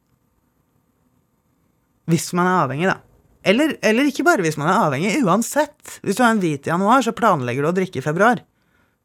[2.11, 3.01] Hvis man er avhengig, da.
[3.47, 5.99] Eller, eller ikke bare hvis man er avhengig, uansett.
[6.05, 8.43] Hvis du har en hvit i januar, så planlegger du å drikke i februar.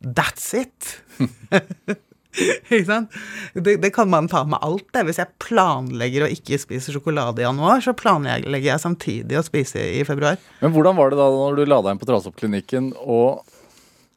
[0.04, 0.98] That's it.
[2.36, 3.16] ikke sant?
[3.54, 5.06] Det, det kan man ta med alt, det.
[5.08, 9.84] Hvis jeg planlegger å ikke spise sjokolade i januar, så planlegger jeg samtidig å spise
[9.96, 10.40] i februar.
[10.62, 13.46] Men hvordan var det da når du la deg inn på Trasoppklinikken, og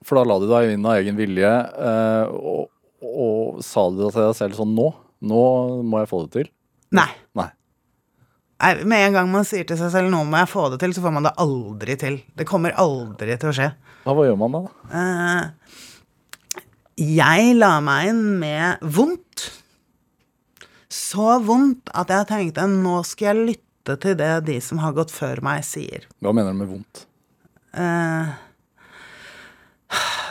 [0.07, 1.49] For da la du deg inn av egen vilje,
[2.33, 2.69] og,
[3.03, 4.87] og, og sa du til deg selv sånn Nå,
[5.27, 5.43] nå
[5.85, 6.53] må jeg få det til?
[6.95, 7.11] Nei.
[8.59, 11.03] Med en gang man sier til seg selv 'nå må jeg få det til', så
[11.05, 12.19] får man det aldri til.
[12.35, 13.69] Det kommer aldri til å skje.
[14.05, 14.63] Ja, hva gjør man da?
[14.99, 15.45] Eh,
[16.99, 19.47] jeg la meg inn med vondt.
[20.91, 25.15] Så vondt at jeg tenkte nå skal jeg lytte til det de som har gått
[25.15, 26.09] før meg, sier.
[26.19, 27.05] Hva mener du med vondt?
[27.77, 28.35] Uh,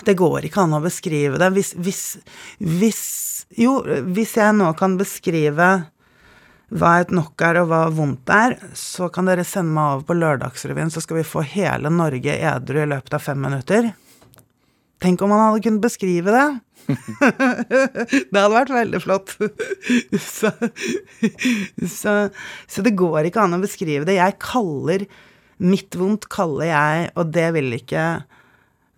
[0.07, 1.51] det går ikke an å beskrive det.
[1.55, 2.03] Hvis, hvis,
[2.59, 3.03] hvis
[3.55, 3.79] Jo,
[4.11, 5.87] hvis jeg nå kan beskrive
[6.67, 10.17] hva et nok er, og hva vondt er, så kan dere sende meg over på
[10.17, 13.93] Lørdagsrevyen, så skal vi få hele Norge edru i løpet av fem minutter.
[15.03, 16.47] Tenk om han hadde kunnet beskrive det.
[18.31, 19.35] det hadde vært veldig flott.
[20.31, 20.51] så,
[21.87, 22.15] så,
[22.67, 24.19] så det går ikke an å beskrive det.
[24.19, 25.07] Jeg kaller
[25.57, 28.01] Mitt vondt kaller jeg, og det vil ikke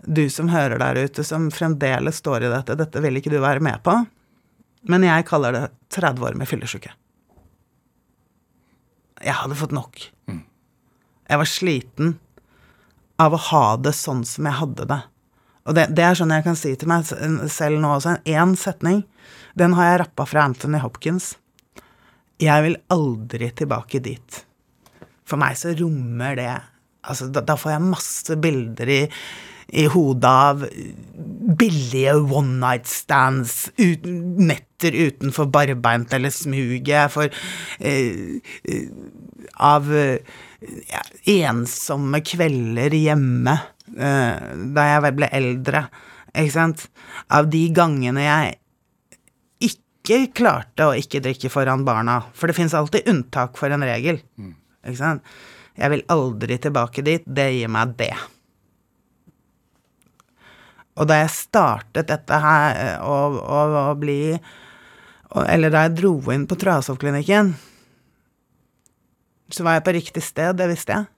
[0.03, 3.63] du som hører der ute, som fremdeles står i dette, dette vil ikke du være
[3.63, 3.95] med på,
[4.91, 5.63] men jeg kaller det
[5.95, 6.91] 30 år med fyllesyke.
[9.23, 10.01] Jeg hadde fått nok.
[11.29, 12.17] Jeg var sliten
[13.21, 14.99] av å ha det sånn som jeg hadde det.
[15.69, 18.15] Og det, det er sånn jeg kan si til meg selv nå også.
[18.25, 19.03] Én setning,
[19.59, 21.35] den har jeg rappa fra Anthony Hopkins.
[22.39, 24.39] Jeg vil aldri tilbake dit.
[25.27, 26.51] For meg så rommer det
[27.09, 28.97] Altså, da, da får jeg masse bilder i,
[29.71, 30.65] i hodet av
[31.59, 37.11] billige one night stands, ut, netter utenfor barbeint eller smuget.
[37.13, 37.29] for
[37.79, 38.87] eh, eh,
[39.59, 43.55] Av ja, ensomme kvelder hjemme
[43.97, 45.85] eh, da jeg ble eldre,
[46.33, 46.87] ikke sant.
[47.33, 48.57] Av de gangene jeg
[49.69, 52.21] ikke klarte å ikke drikke foran barna.
[52.33, 54.21] For det fins alltid unntak for en regel.
[54.83, 55.37] Ikke sant?
[55.79, 57.23] Jeg vil aldri tilbake dit.
[57.25, 58.13] Det gir meg det.
[60.99, 66.13] Og da jeg startet dette her, og, og, og bli og, Eller da jeg dro
[66.33, 67.53] inn på Trasoppklinikken,
[69.49, 71.09] så var jeg på riktig sted, det visste jeg.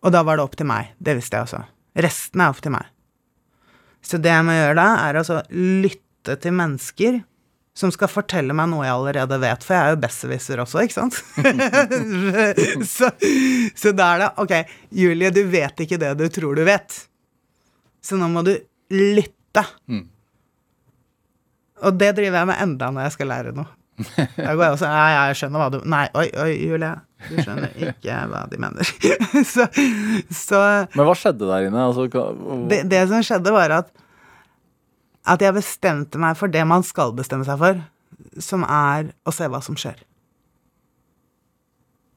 [0.00, 0.94] Og da var det opp til meg.
[0.98, 1.64] Det visste jeg også.
[2.00, 2.86] Resten er opp til meg.
[4.06, 7.20] Så det jeg må gjøre da, er altså lytte til mennesker
[7.76, 10.96] som skal fortelle meg noe jeg allerede vet, for jeg er jo besserwisser også, ikke
[10.96, 11.20] sant?
[12.94, 13.10] så,
[13.78, 14.54] så da er det Ok,
[15.02, 16.98] Julie, du vet ikke det du tror du vet.
[18.04, 18.54] Så nå må du
[18.94, 19.64] lytte.
[19.90, 20.06] Mm.
[21.84, 23.68] Og det driver jeg med enda når jeg skal lære noe.
[24.36, 26.92] Da går jeg også Ja, ja, jeg skjønner hva du Nei, oi, oi, Julie.
[27.28, 28.92] Du skjønner ikke hva de mener.
[29.52, 29.66] så,
[30.32, 30.60] så
[30.96, 31.82] Men hva skjedde der inne?
[31.90, 33.90] Altså, hva- det, det som skjedde, var at
[35.30, 37.82] at jeg bestemte meg for det man skal bestemme seg for,
[38.40, 39.98] som er å se hva som skjer.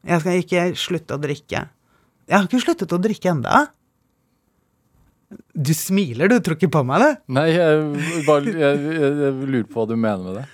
[0.07, 1.65] Jeg skal ikke slutte å drikke.
[2.27, 3.65] Jeg har ikke sluttet å drikke enda.
[5.53, 7.13] Du smiler, du tror ikke på meg, det?
[7.35, 10.45] Nei, jeg, bare, jeg, jeg, jeg lurer på hva du mener med det.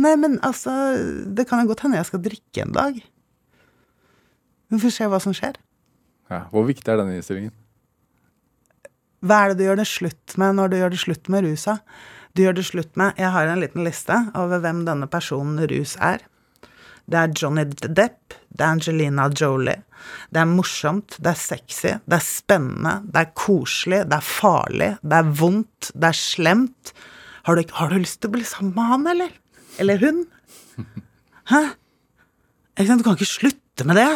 [0.00, 0.72] Nei, men altså,
[1.26, 3.00] det kan jo godt hende jeg skal drikke en dag.
[4.70, 5.58] Vi får se hva som skjer.
[6.30, 7.52] Ja, hvor viktig er denne innstillingen?
[9.20, 11.80] Hva er det du gjør det slutt med når du gjør det slutt med rusa?
[12.32, 15.96] Du gjør det slutt med Jeg har en liten liste over hvem denne personen rus
[16.00, 16.22] er.
[17.10, 19.82] Det er Johnny Depp, det er Angelina Jolie.
[20.30, 24.90] Det er morsomt, det er sexy, det er spennende, det er koselig, det er farlig,
[25.02, 26.92] det er vondt, det er slemt.
[27.48, 29.34] Har du, har du lyst til å bli sammen med han, eller?
[29.82, 30.22] Eller hun?
[31.50, 31.62] Hæ?
[32.78, 33.02] Ikke sant?
[33.02, 34.10] Du kan ikke slutte med det.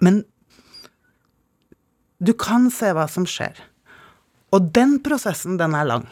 [0.00, 0.22] Men
[2.20, 3.58] du kan se hva som skjer.
[4.54, 6.06] Og den prosessen, den er lang.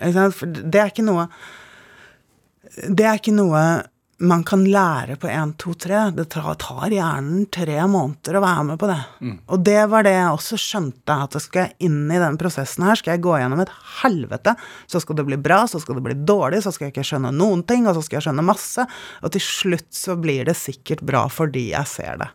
[0.00, 1.28] Det er ikke noe
[2.76, 3.60] Det er ikke noe
[4.18, 5.98] man kan lære på 1, 2, 3.
[6.16, 8.98] Det tar hjernen tre måneder å være med på det.
[9.52, 12.96] Og det var det jeg også skjønte, at skal jeg inn i den prosessen her,
[12.96, 14.54] skal jeg gå gjennom et helvete,
[14.88, 17.34] så skal det bli bra, så skal det bli dårlig, så skal jeg ikke skjønne
[17.36, 18.86] noen ting, og så skal jeg skjønne masse,
[19.20, 22.30] og til slutt så blir det sikkert bra fordi jeg ser det.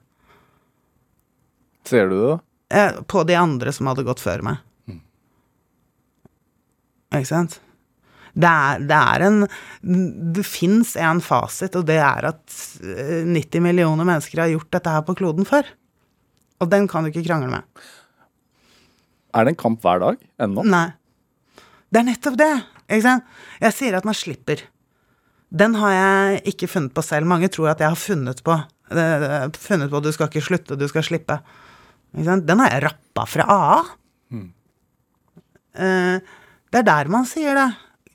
[1.90, 2.38] Ser du det, da?
[2.78, 4.62] eh, på de andre som hadde gått før meg.
[7.12, 7.58] Ikke sant?
[8.32, 9.40] Det er, det er en
[10.36, 14.94] Det fins en fasit, og det er at eh, 90 millioner mennesker har gjort dette
[14.94, 15.68] her på kloden før.
[16.62, 17.88] Og den kan du ikke krangle med.
[19.36, 20.64] Er det en kamp hver dag ennå?
[20.68, 20.90] Nei.
[21.92, 22.52] Det er nettopp det.
[22.88, 23.34] Ikke sant?
[23.64, 24.64] Jeg sier at man slipper.
[25.52, 27.28] Den har jeg ikke funnet på selv.
[27.28, 30.80] Mange tror at jeg har funnet på eh, Funnet på at du skal ikke slutte,
[30.80, 31.42] du skal slippe.
[32.16, 33.82] Den har jeg rappa fra AA.
[34.32, 34.50] Mm.
[36.72, 37.70] det er der man sier det.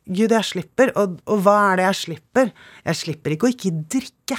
[0.07, 0.93] Gud, jeg slipper.
[0.99, 2.53] Og, og hva er det jeg slipper?
[2.87, 4.39] Jeg slipper ikke å ikke drikke.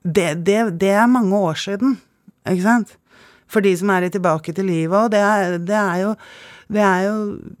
[0.00, 1.98] Det, det, det er mange år siden,
[2.48, 2.94] ikke sant?
[3.50, 5.10] For de som er tilbake til livet, òg.
[5.12, 6.14] det det er jo
[6.70, 7.14] det er jo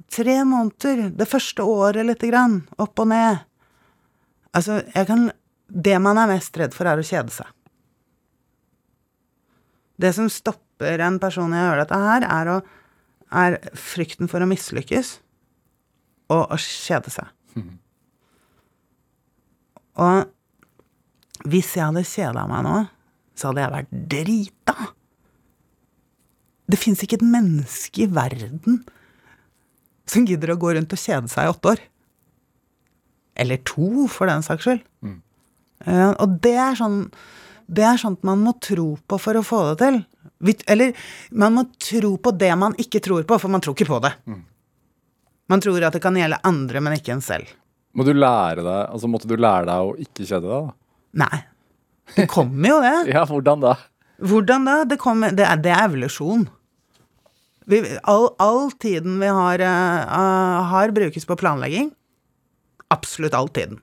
[0.06, 3.40] tre måneder, det første året lite grann, opp og ned.
[4.54, 5.30] Altså, jeg kan
[5.70, 7.46] Det man er mest redd for, er å kjede seg.
[10.02, 12.56] Det som stopper en person i å gjøre dette her, er, å,
[13.30, 15.20] er frykten for å mislykkes
[16.30, 17.28] og å kjede seg.
[20.00, 22.76] Og hvis jeg hadde kjeda meg nå,
[23.36, 24.74] så hadde jeg vært drita.
[26.70, 28.82] Det fins ikke et menneske i verden
[30.10, 31.82] som gidder å gå rundt og kjede seg i åtte år.
[33.40, 34.82] Eller to, for den saks skyld.
[35.86, 37.06] Eh, og det er sånn
[37.70, 40.00] Det er sånt man må tro på for å få det til.
[40.66, 40.90] Eller
[41.30, 44.10] man må tro på det man ikke tror på, for man tror ikke på det.
[45.50, 47.50] Man tror at det kan gjelde andre, men ikke en selv.
[47.96, 50.68] Må du lære deg, altså Måtte du lære deg å ikke kjede deg?
[50.68, 50.76] da?
[51.24, 51.40] Nei.
[52.14, 52.96] Det kommer jo det.
[53.16, 53.74] Ja, hvordan da?
[54.20, 54.76] Hvordan da?
[54.86, 56.46] Det, kommer, det, er, det er evolusjon.
[57.70, 61.90] Vi, all, all tiden vi har, eh, har brukes på planlegging.
[62.90, 63.80] Absolutt all tiden.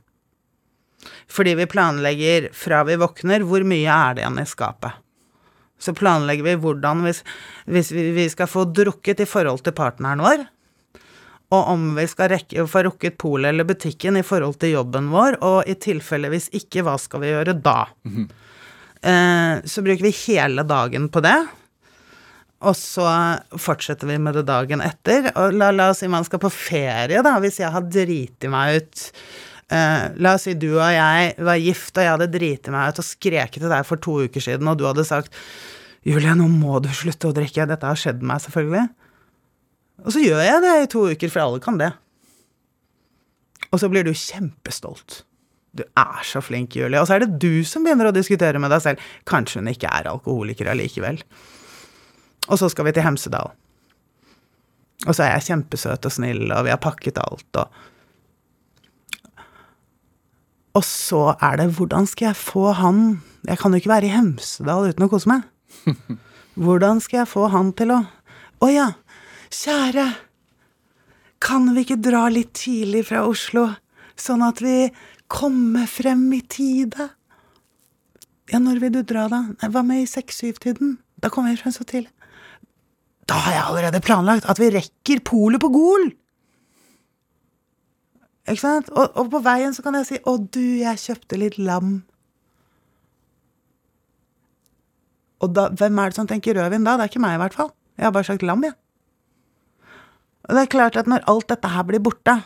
[1.32, 5.04] Fordi vi planlegger fra vi våkner, hvor mye er det igjen i skapet.
[5.80, 7.22] Så planlegger vi hvordan hvis,
[7.70, 10.48] hvis vi, vi skal få drukket i forhold til partneren vår,
[11.56, 15.40] og om vi skal rekke, få rukket polet eller butikken i forhold til jobben vår,
[15.46, 17.80] og i tilfelle hvis ikke, hva skal vi gjøre da?
[19.08, 21.38] Eh, så bruker vi hele dagen på det.
[22.66, 23.06] Og så
[23.62, 25.30] fortsetter vi med det dagen etter.
[25.38, 28.82] Og la, la oss si man skal på ferie, da, hvis jeg har driti meg
[28.82, 29.06] ut.
[29.70, 33.04] Eh, la oss si du og jeg var gift, og jeg hadde driti meg ut
[33.04, 35.36] og skreket til deg for to uker siden, og du hadde sagt
[36.08, 37.68] 'Julie, nå må du slutte å drikke'.
[37.68, 38.88] Dette har skjedd meg, selvfølgelig.
[40.06, 41.92] Og så gjør jeg det i to uker, for alle kan det.
[43.72, 45.24] Og så blir du kjempestolt.
[45.78, 47.00] Du er så flink, Julie.
[47.02, 49.10] Og så er det du som begynner å diskutere med deg selv.
[49.30, 51.20] Kanskje hun ikke er alkoholiker allikevel.
[52.48, 53.52] Og så skal vi til Hemsedal.
[55.06, 57.86] Og så er jeg kjempesøt og snill, og vi har pakket alt, og
[60.78, 64.14] Og så er det hvordan skal jeg få han Jeg kan jo ikke være i
[64.14, 65.48] Hemsedal uten å kose meg.
[66.58, 67.98] Hvordan skal jeg få han til å
[68.62, 68.86] Å ja,
[69.54, 70.08] kjære.
[71.44, 73.68] Kan vi ikke dra litt tidlig fra Oslo,
[74.18, 74.90] sånn at vi
[75.30, 77.12] kommer frem i tide?
[78.52, 79.44] Ja, når vil du dra, da?
[79.68, 80.98] Hva med i seks-syv-tiden?
[81.22, 82.12] Da kommer vi frem så tidlig.
[83.28, 86.10] Da har jeg allerede planlagt at vi rekker polet på Gol!
[88.48, 88.90] Ikke sant?
[88.96, 91.98] Og, og på veien så kan jeg si 'Å, du, jeg kjøpte litt lam'.
[95.44, 96.96] Og da, hvem er det som tenker rødvin da?
[96.96, 97.74] Det er ikke meg, i hvert fall.
[97.98, 98.74] Jeg har bare sagt lam, jeg.
[100.48, 102.38] Og det er klart at når alt dette her blir borte,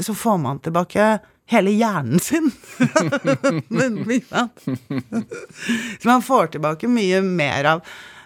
[0.00, 1.18] så får man tilbake
[1.52, 2.50] hele hjernen sin.
[6.00, 7.84] Så man får tilbake mye mer av,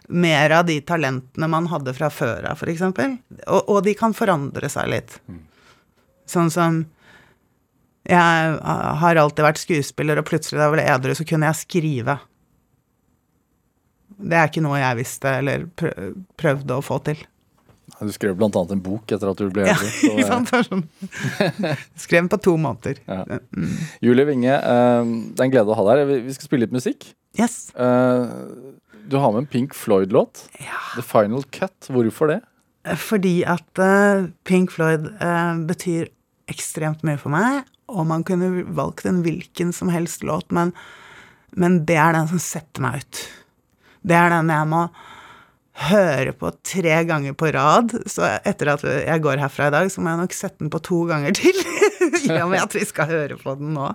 [0.08, 2.82] mer av de talentene man hadde fra før av, f.eks.
[3.46, 5.20] Og, og de kan forandre seg litt.
[6.30, 6.84] Sånn som
[8.10, 8.56] Jeg
[9.02, 12.16] har alltid vært skuespiller, og plutselig da jeg ble edru, så kunne jeg skrive.
[14.20, 15.66] Det er ikke noe jeg visste eller
[16.40, 17.20] prøvde å få til.
[18.00, 20.52] Du skrev annet en bok etter at du ble Ja, ikke sant?
[20.66, 20.84] Sånn.
[22.04, 23.00] Skrev den på to måneder.
[23.06, 23.24] Ja.
[24.00, 26.12] Julie Winge, eh, det er en glede å ha deg her.
[26.24, 27.10] Vi- skal spille litt musikk.
[27.38, 27.70] Yes.
[27.76, 28.30] Eh,
[29.10, 30.44] Du har med en Pink Floyd-låt.
[30.60, 30.78] Ja.
[30.94, 31.88] The Final Cut.
[31.90, 32.40] Hvorfor det?
[32.96, 36.08] Fordi at eh, Pink Floyd eh, betyr
[36.48, 40.72] ekstremt mye for meg, og man kunne valgt en hvilken som helst låt, men,
[41.58, 43.20] men det er den som setter meg ut.
[44.06, 44.86] Det er den jeg må
[45.88, 47.94] høre på tre ganger på rad.
[48.10, 50.82] Så etter at jeg går herfra i dag, så må jeg nok sette den på
[50.84, 51.56] to ganger til.
[52.26, 53.90] I og med at vi skal høre på den nå.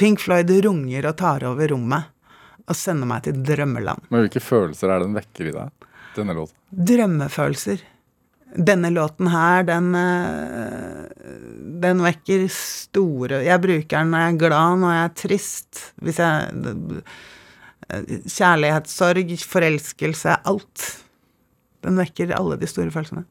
[0.00, 2.10] Pink Floyd runger og tar over rommet
[2.64, 4.06] og sender meg til drømmeland.
[4.08, 5.90] Men hvilke følelser er det den vekker i deg?
[6.14, 6.56] Denne låten.
[6.70, 7.82] Drømmefølelser.
[8.54, 11.06] Denne låten her, den eh,
[11.82, 16.20] Den vekker store Jeg bruker den når jeg er glad, når jeg er trist, hvis
[16.22, 16.68] jeg
[17.90, 21.04] Kjærlighetssorg, forelskelse, alt.
[21.84, 23.24] Den vekker alle de store følelsene.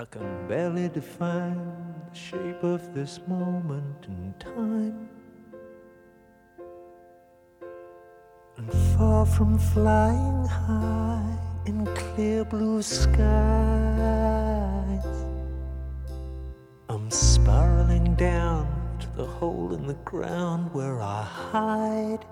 [0.00, 1.60] I can barely define
[2.08, 5.08] the shape of this moment in time.
[8.56, 14.19] And far from flying high in clear blue skies,
[18.20, 18.68] down
[19.00, 22.29] to the hole in the ground where I hide.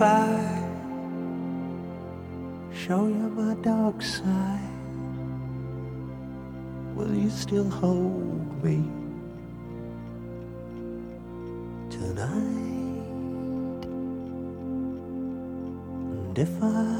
[0.00, 0.62] I
[2.74, 4.60] show you my dark side,
[6.94, 8.82] will you still hold me?
[12.02, 13.84] tonight.
[16.12, 16.91] And if I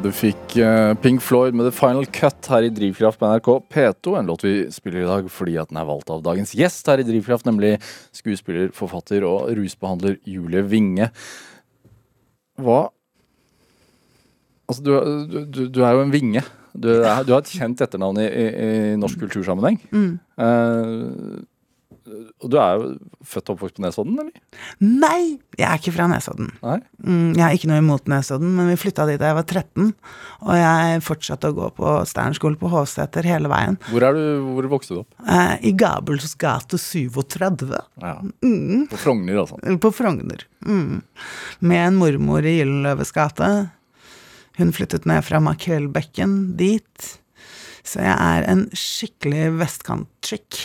[0.00, 4.14] du fikk eh, Pink Floyd med The Final Cut her i Drivkraft på NRK P2.
[4.18, 7.02] En låt vi spiller i dag fordi at den er valgt av dagens gjest her
[7.02, 7.74] i Drivkraft, nemlig
[8.16, 11.10] skuespiller, forfatter og rusbehandler Julie Winge.
[12.60, 12.86] Hva
[14.70, 14.92] Altså, du,
[15.50, 16.44] du, du, er jo en vinge.
[16.78, 19.80] Du, er, du har et kjent etternavn i, i, i norsk kultursammenheng.
[20.38, 21.40] Eh,
[22.40, 22.88] og du er jo
[23.26, 24.60] født og oppvokst på Nesodden, eller?
[24.82, 26.48] Nei, jeg er ikke fra Nesodden.
[26.64, 26.76] Nei?
[27.04, 29.90] Mm, Jeg har ikke noe imot Nesodden, men vi flytta dit da jeg var 13.
[30.46, 33.78] Og jeg fortsatte å gå på Steinerskolen på Hovseter hele veien.
[33.90, 34.22] Hvor, er du,
[34.56, 35.14] hvor vokste du opp?
[35.26, 37.68] Eh, I Gabels gate 37.
[38.00, 38.14] Ja.
[38.90, 39.60] På Frogner, altså.
[39.82, 40.46] På Frogner.
[40.66, 41.02] Mm.
[41.60, 43.50] Med en mormor i Gyldenløves gate.
[44.58, 47.19] Hun flyttet ned fra Makrellbekken dit.
[47.86, 50.58] Så jeg er en skikkelig vestkantchick.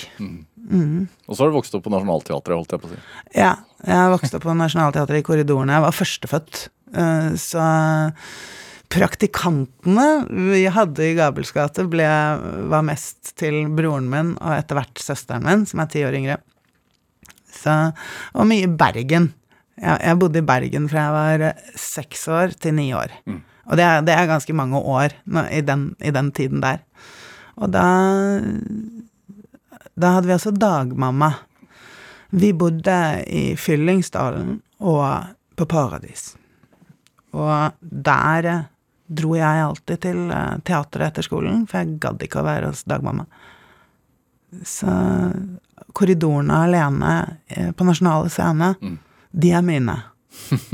[1.29, 3.01] Og så har du vokst opp på Nationaltheatret, holdt jeg på å si.
[3.37, 3.53] Ja,
[3.85, 5.77] jeg vokste opp på Nationaltheatret i korridorene.
[5.77, 6.63] Jeg var førstefødt.
[6.95, 7.65] Eh, Så
[8.95, 12.05] praktikantene vi hadde i Gabels gate, ble,
[12.71, 16.37] var mest til broren min og etter hvert søsteren min, som er ti år yngre.
[17.55, 17.73] Så,
[18.35, 19.31] og mye Bergen.
[19.79, 23.11] Jeg, jeg bodde i Bergen fra jeg var eh, seks år til ni år.
[23.65, 26.83] Og det er, det er ganske mange år nå, i, den, i den tiden der.
[27.55, 27.85] Og da
[29.95, 31.29] Da hadde vi også dagmamma.
[32.35, 36.33] Vi bodde i Fyllingsdalen og på Paradis.
[37.31, 38.65] Og der eh,
[39.07, 40.19] dro jeg alltid til
[40.67, 43.23] teateret etter skolen, for jeg gadd ikke å være hos dagmamma.
[44.67, 44.91] Så
[45.95, 47.13] korridorene alene
[47.47, 48.73] eh, på Nasjonale Scene,
[49.31, 49.95] de er mine.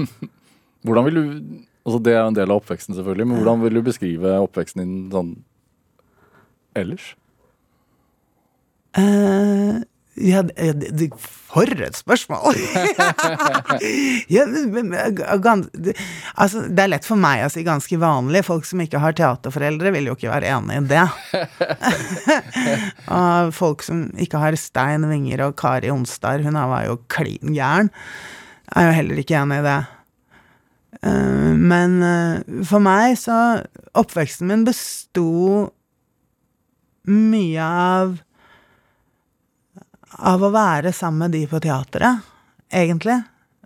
[0.85, 3.79] Hvordan vil du Altså Det er jo en del av oppveksten, selvfølgelig, men hvordan vil
[3.79, 5.31] du beskrive oppveksten din sånn
[6.77, 7.13] ellers?
[8.97, 9.81] Uh,
[10.19, 12.57] ja, det, for et spørsmål!
[14.35, 14.91] ja, men,
[16.35, 18.43] altså, det er lett for meg å si ganske vanlig.
[18.45, 21.05] Folk som ikke har teaterforeldre, vil jo ikke være enig i det.
[23.21, 27.89] og folk som ikke har Stein Winger og Kari Onsdag, hun var jo klin gæren,
[28.75, 29.79] er jo heller ikke enig i det.
[31.01, 33.35] Eh, men eh, for meg så
[33.97, 35.69] Oppveksten min besto
[37.09, 38.19] mye av
[40.21, 42.19] av å være sammen med de på teatret,
[42.69, 43.15] egentlig.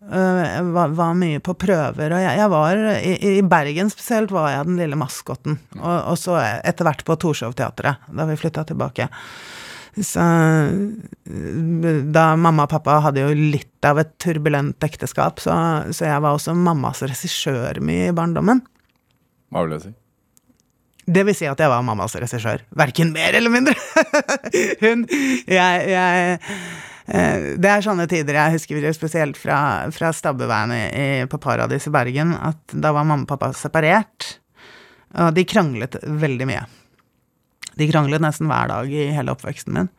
[0.05, 4.31] Eh, Jeg var, var mye på prøver, og jeg, jeg var i, I Bergen spesielt
[4.31, 5.57] var jeg den lille maskotten.
[5.81, 9.09] Og, og så etter hvert på Torshov-teatret, da vi flytta tilbake.
[9.95, 10.23] Så
[12.11, 15.55] da mamma og pappa hadde jo litt av et turbulent ekteskap, så,
[15.95, 18.59] så jeg var også mammas regissør mye i barndommen.
[19.53, 19.93] Hva vil det si?
[21.05, 22.65] Det vil si at jeg var mammas regissør.
[22.75, 23.75] Verken mer eller mindre.
[24.83, 26.39] Hun Jeg, jeg
[27.13, 29.59] eh, Det er sånne tider jeg husker spesielt fra,
[29.93, 34.39] fra stabbeveien i, på Paradis i Bergen, at da var mamma og pappa separert.
[35.15, 36.65] Og de kranglet veldig mye.
[37.79, 39.91] De kranglet nesten hver dag i hele oppveksten min.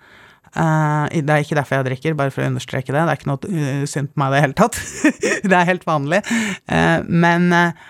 [0.57, 3.03] Uh, det er ikke derfor jeg drikker, bare for å understreke det.
[3.03, 4.81] Det er ikke noe uh, synd på meg i det hele tatt.
[5.51, 6.23] det er helt vanlig.
[6.71, 7.87] Uh, men uh,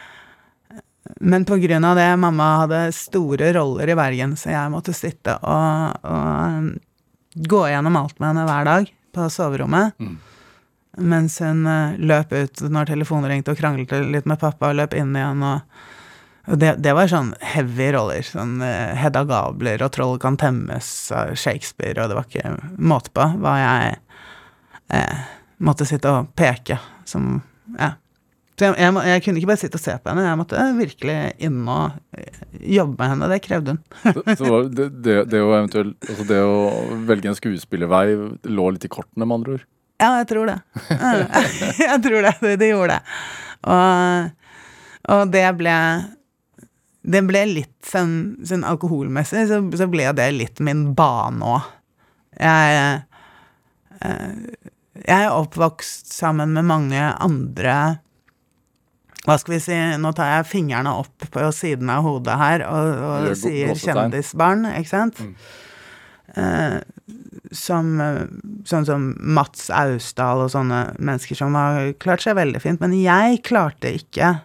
[1.21, 5.37] men på grunn av det, mamma hadde store roller i Bergen, så jeg måtte sitte
[5.39, 9.97] og, og gå gjennom alt med henne hver dag på soverommet.
[10.97, 14.97] Mens hun eh, løp ut når telefonen ringte og kranglet litt med pappa, og løp
[14.97, 15.87] inn igjen og
[16.47, 18.23] det, det var sånn heavy roller.
[18.27, 23.11] Sånn eh, Hedda Gabler og Troll kan temmes av Shakespeare, og det var ikke måte
[23.15, 23.97] på hva jeg
[24.95, 25.25] eh,
[25.59, 27.41] måtte sitte og peke som
[27.79, 27.97] Ja.
[28.57, 31.17] Så jeg, jeg, jeg kunne ikke bare sitte og se på henne, jeg måtte virkelig
[31.45, 32.39] inn og eh,
[32.79, 33.29] jobbe med henne.
[33.35, 33.83] Det krevde hun.
[34.01, 36.63] Så, så det, det, det, å eventuelt, altså det å
[37.11, 38.07] velge en skuespillervei
[38.49, 39.67] lå litt i kortene, med andre ord?
[40.01, 40.57] Ja, jeg tror det.
[41.85, 42.33] jeg tror det.
[42.41, 43.21] Det, det gjorde det.
[43.77, 44.49] Og,
[45.19, 45.77] og det ble
[47.07, 51.69] Det ble litt sånn, sånn alkoholmessig, så, så ble det litt min bane òg.
[52.37, 52.81] Jeg
[54.03, 54.41] eh,
[55.07, 57.77] Jeg er oppvokst sammen med mange andre
[59.27, 62.91] hva skal vi si, nå tar jeg fingrene opp på siden av hodet her og,
[63.03, 65.23] og sier kjendisbarn, ikke sant?
[66.39, 66.77] Eh,
[67.55, 67.91] som,
[68.67, 72.83] sånn som Mats Austdal og sånne mennesker som har klart seg veldig fint.
[72.83, 74.37] Men jeg klarte ikke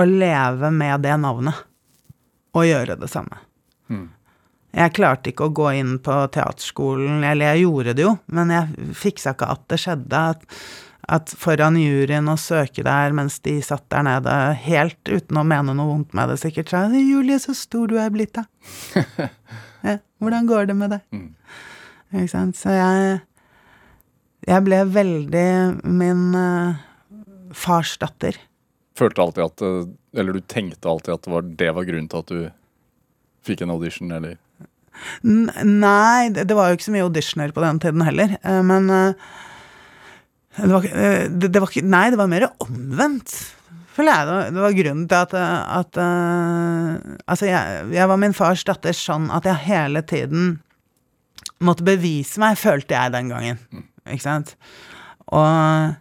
[0.00, 1.66] å leve med det navnet
[2.56, 3.40] og gjøre det samme.
[4.70, 8.92] Jeg klarte ikke å gå inn på teaterskolen, eller jeg gjorde det jo, men jeg
[8.98, 10.20] fiksa ikke at det skjedde.
[10.34, 10.60] At,
[11.10, 15.74] at foran juryen å søke der mens de satt der nede, helt uten å mene
[15.74, 18.46] noe vondt med det, sikkert sa 'Julie, så stor du er blitt, da'.
[19.88, 21.18] ja, hvordan går det med deg?
[22.14, 22.56] Ikke sant.
[22.56, 23.20] Så jeg
[24.48, 26.78] Jeg ble veldig min uh,
[27.52, 28.38] fars datter.
[29.00, 29.90] Følte alltid at eh,
[30.20, 32.40] Eller du tenkte alltid at det var, det var grunnen til at du
[33.46, 34.38] fikk en audition, eller
[35.24, 38.34] nei, det, var jo ikke så mye auditioner på den tiden heller.
[38.42, 39.30] eh, men eh,
[40.58, 40.88] det, var,
[41.30, 43.36] det, det var ikke Nei, det var mer omvendt.
[43.94, 44.26] Føler jeg.
[44.26, 45.36] Det var, det var grunnen til at,
[45.78, 50.52] at Altså, jeg, jeg var min fars datter sånn at jeg hele tiden
[51.64, 53.62] måtte bevise meg, følte jeg den gangen.
[54.04, 54.54] Ikke sant?
[55.30, 55.96] Og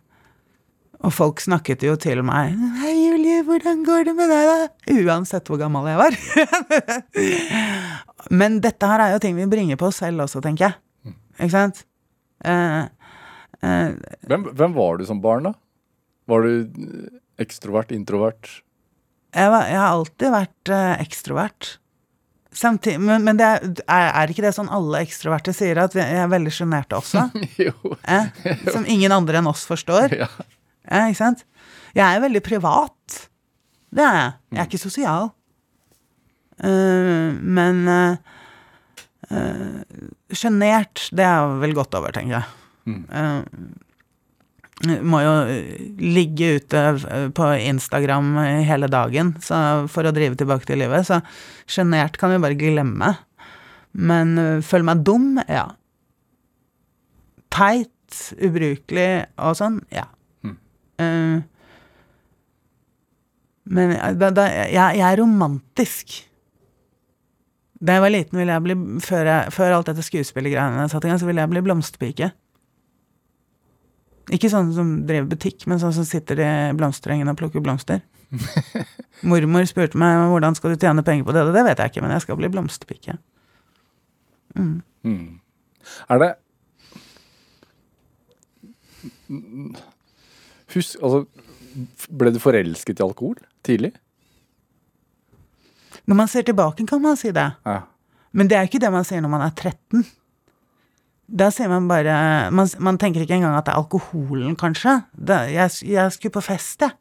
[0.99, 5.47] og folk snakket jo til meg 'Hei, Julie, hvordan går det med deg, da?' Uansett
[5.47, 6.13] hvor gammel jeg var.
[8.39, 11.13] Men dette her er jo ting vi bringer på oss selv også, tenker jeg.
[11.39, 11.85] Ikke sant?
[12.43, 12.83] Eh,
[13.63, 13.91] eh,
[14.27, 15.53] hvem, hvem var du som barn, da?
[16.27, 18.59] Var du eh, ekstrovert, introvert?
[19.35, 21.69] jeg, var, jeg har alltid vært eh, ekstrovert.
[22.59, 26.01] Samtidig, men men det er, er, er ikke det sånn alle ekstroverte sier, at vi
[26.01, 27.27] er veldig sjenerte også?
[27.67, 27.93] jo.
[28.09, 28.31] Eh?
[28.71, 30.15] Som ingen andre enn oss forstår?
[30.25, 30.31] Ja.
[30.89, 31.45] Ja, ikke sant?
[31.95, 33.19] Jeg er veldig privat.
[33.93, 34.33] Det er jeg.
[34.51, 35.29] Jeg er ikke sosial.
[36.59, 37.85] Uh, men
[40.33, 42.47] sjenert, det er vel godt over, tenker jeg.
[42.89, 43.41] Eh,
[45.03, 50.69] må jo eh, ligge ute eh, på Instagram hele dagen så for å drive tilbake
[50.69, 51.19] til livet, så
[51.69, 53.15] sjenert kan vi bare glemme.
[53.99, 55.63] Men uh, føle meg dum, ja.
[57.49, 60.05] Teit, ubrukelig og sånn, ja.
[60.99, 61.39] Eh,
[63.69, 66.17] men jeg- da, da, jeg, jeg er romantisk.
[67.79, 71.11] Da jeg var liten, ville jeg bli Før, jeg, før alt dette skuespillergreiene satt i
[71.11, 72.31] gang, så ville jeg bli blomsterpike.
[74.35, 78.01] Ikke sånn som driver butikk, men sånn som sitter i blomsterengen og plukker blomster.
[79.29, 82.03] Mormor spurte meg hvordan skal du tjene penger på det, og det vet jeg ikke,
[82.05, 83.15] men jeg skal bli blomsterpike.
[84.59, 85.39] Mm.
[86.09, 86.29] Er det
[90.75, 91.25] Husk, altså
[92.09, 93.93] Ble du forelsket i alkohol tidlig?
[96.09, 97.45] Når man ser tilbake, kan man si det.
[97.65, 97.83] Ja.
[98.33, 100.01] Men det er ikke det man sier når man er 13.
[101.29, 104.95] Da sier man bare Man, man tenker ikke engang at det er alkoholen, kanskje.
[105.13, 106.97] Det, jeg, jeg skulle på fest, jeg.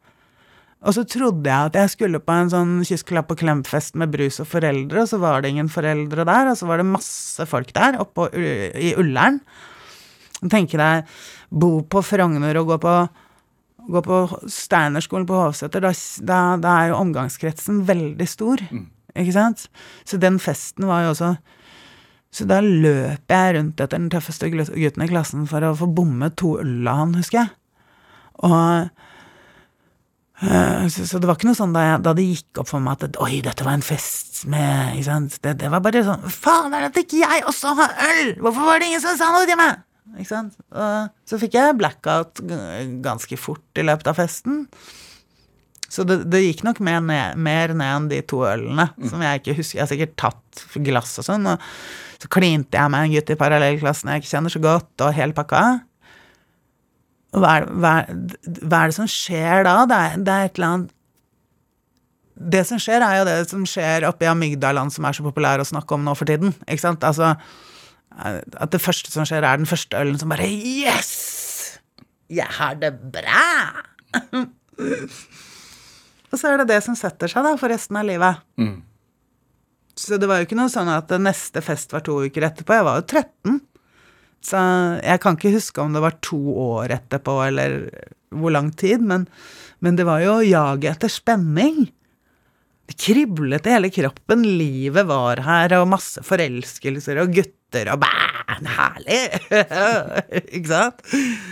[0.79, 4.13] Og så trodde jeg at jeg skulle på en sånn kyss, klapp og klem-fest med
[4.13, 7.47] brus og foreldre, og så var det ingen foreldre der, og så var det masse
[7.49, 9.41] folk der oppe i Ullern.
[10.39, 11.09] Tenke deg,
[11.51, 12.93] bo på Frogner og gå på
[13.89, 14.19] gå på
[14.49, 15.91] Steinerskolen på Hovseter, da,
[16.25, 18.63] da, da er jo omgangskretsen veldig stor.
[19.17, 19.67] Ikke sant?
[20.05, 21.35] Så den festen var jo også
[22.31, 26.29] Så da løp jeg rundt etter den tøffeste gutten i klassen for å få bomme
[26.37, 27.49] to øl av han, husker jeg.
[28.45, 28.91] Og
[30.45, 32.85] eh, så, så det var ikke noe sånn da, jeg, da det gikk opp for
[32.85, 35.01] meg at Oi, dette var en fest med.
[35.41, 38.35] Det, det var bare sånn Faen, er det at ikke jeg også har øl?!
[38.45, 39.81] Hvorfor var det ingen som sa noe til meg?!
[40.17, 40.57] Ikke sant.
[40.73, 42.41] Og så fikk jeg blackout
[43.03, 44.65] ganske fort i løpet av festen.
[45.89, 49.41] Så det, det gikk nok mer ned, mer ned enn de to ølene, som jeg
[49.41, 49.79] ikke husker.
[49.79, 51.63] Jeg har sikkert tatt glass og sånn, og
[52.21, 55.35] så klinte jeg med en gutt i parallellklassen jeg ikke kjenner så godt, og hele
[55.37, 55.63] pakka.
[57.33, 57.93] Hva er, hva,
[58.61, 59.75] hva er det som skjer da?
[59.89, 60.95] Det er, det er et eller annet
[62.55, 65.61] Det som skjer, er jo det som skjer oppe i amygdalaen, som er så populær
[65.61, 66.53] å snakke om nå for tiden.
[66.65, 67.05] Ikke sant?
[67.05, 67.33] Altså
[68.19, 71.79] at det første som skjer, er den første ølen som bare Yes!
[72.29, 73.47] Jeg har det bra!
[76.29, 78.43] Og så er det det som setter seg da for resten av livet.
[79.99, 82.77] Så det var jo ikke noe sånn at neste fest var to uker etterpå.
[82.77, 83.57] Jeg var jo 13.
[84.45, 84.59] Så
[85.03, 87.81] jeg kan ikke huske om det var to år etterpå, eller
[88.29, 89.25] hvor lang tid, men,
[89.83, 91.89] men det var jo jaget etter spenning.
[92.89, 98.09] Det kriblet i hele kroppen, livet var her, og masse forelskelser og gutter og bæ,
[98.65, 99.19] herlig!
[100.57, 101.03] ikke sant?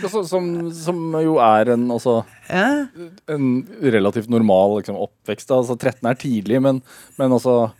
[0.02, 2.16] Så, som, som jo er en, altså,
[2.50, 2.64] Ja.
[3.30, 3.46] en
[3.84, 5.52] relativt normal liksom, oppvekst.
[5.54, 6.82] Altså, 13 er tidlig, men,
[7.20, 7.70] men altså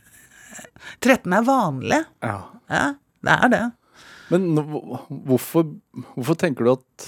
[1.03, 2.03] 13 er vanlig.
[2.23, 2.39] ja.
[2.69, 2.85] Ja,
[3.25, 3.63] det er det.
[4.29, 4.51] Men
[5.25, 5.65] hvorfor,
[6.15, 7.07] hvorfor tenker du at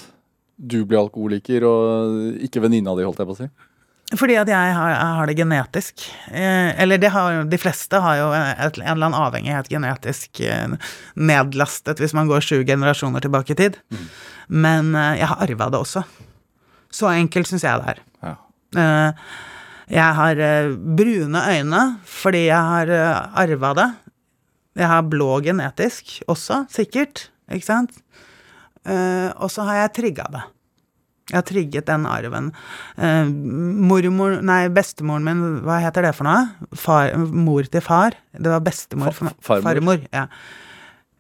[0.61, 3.49] du blir alkoholiker og ikke venninna di, holdt jeg på å si?
[4.19, 6.07] Fordi at jeg har, jeg har det genetisk.
[6.35, 10.75] Eh, eller det har, de fleste har jo et, en eller annen avhengighet genetisk eh,
[11.15, 13.79] nedlastet hvis man går sju generasjoner tilbake i tid.
[14.51, 16.03] Men eh, jeg har arva det også.
[16.91, 18.03] Så enkelt syns jeg det er.
[18.27, 18.35] Ja.
[18.83, 19.31] Eh,
[19.95, 23.89] jeg har eh, brune øyne fordi jeg har eh, arva det.
[24.81, 27.29] Jeg har blå genetisk også, sikkert.
[27.51, 27.95] Ikke sant?
[28.87, 30.45] Eh, og så har jeg trigga det.
[31.31, 32.51] Jeg har trigget den arven.
[32.99, 33.29] Eh,
[33.91, 36.49] mormor Nei, bestemoren min, hva heter det for noe?
[36.79, 38.17] Far, mor til far.
[38.35, 39.39] Det var bestemor for meg.
[39.47, 39.69] Farmor.
[39.69, 40.05] farmor.
[40.15, 40.27] ja.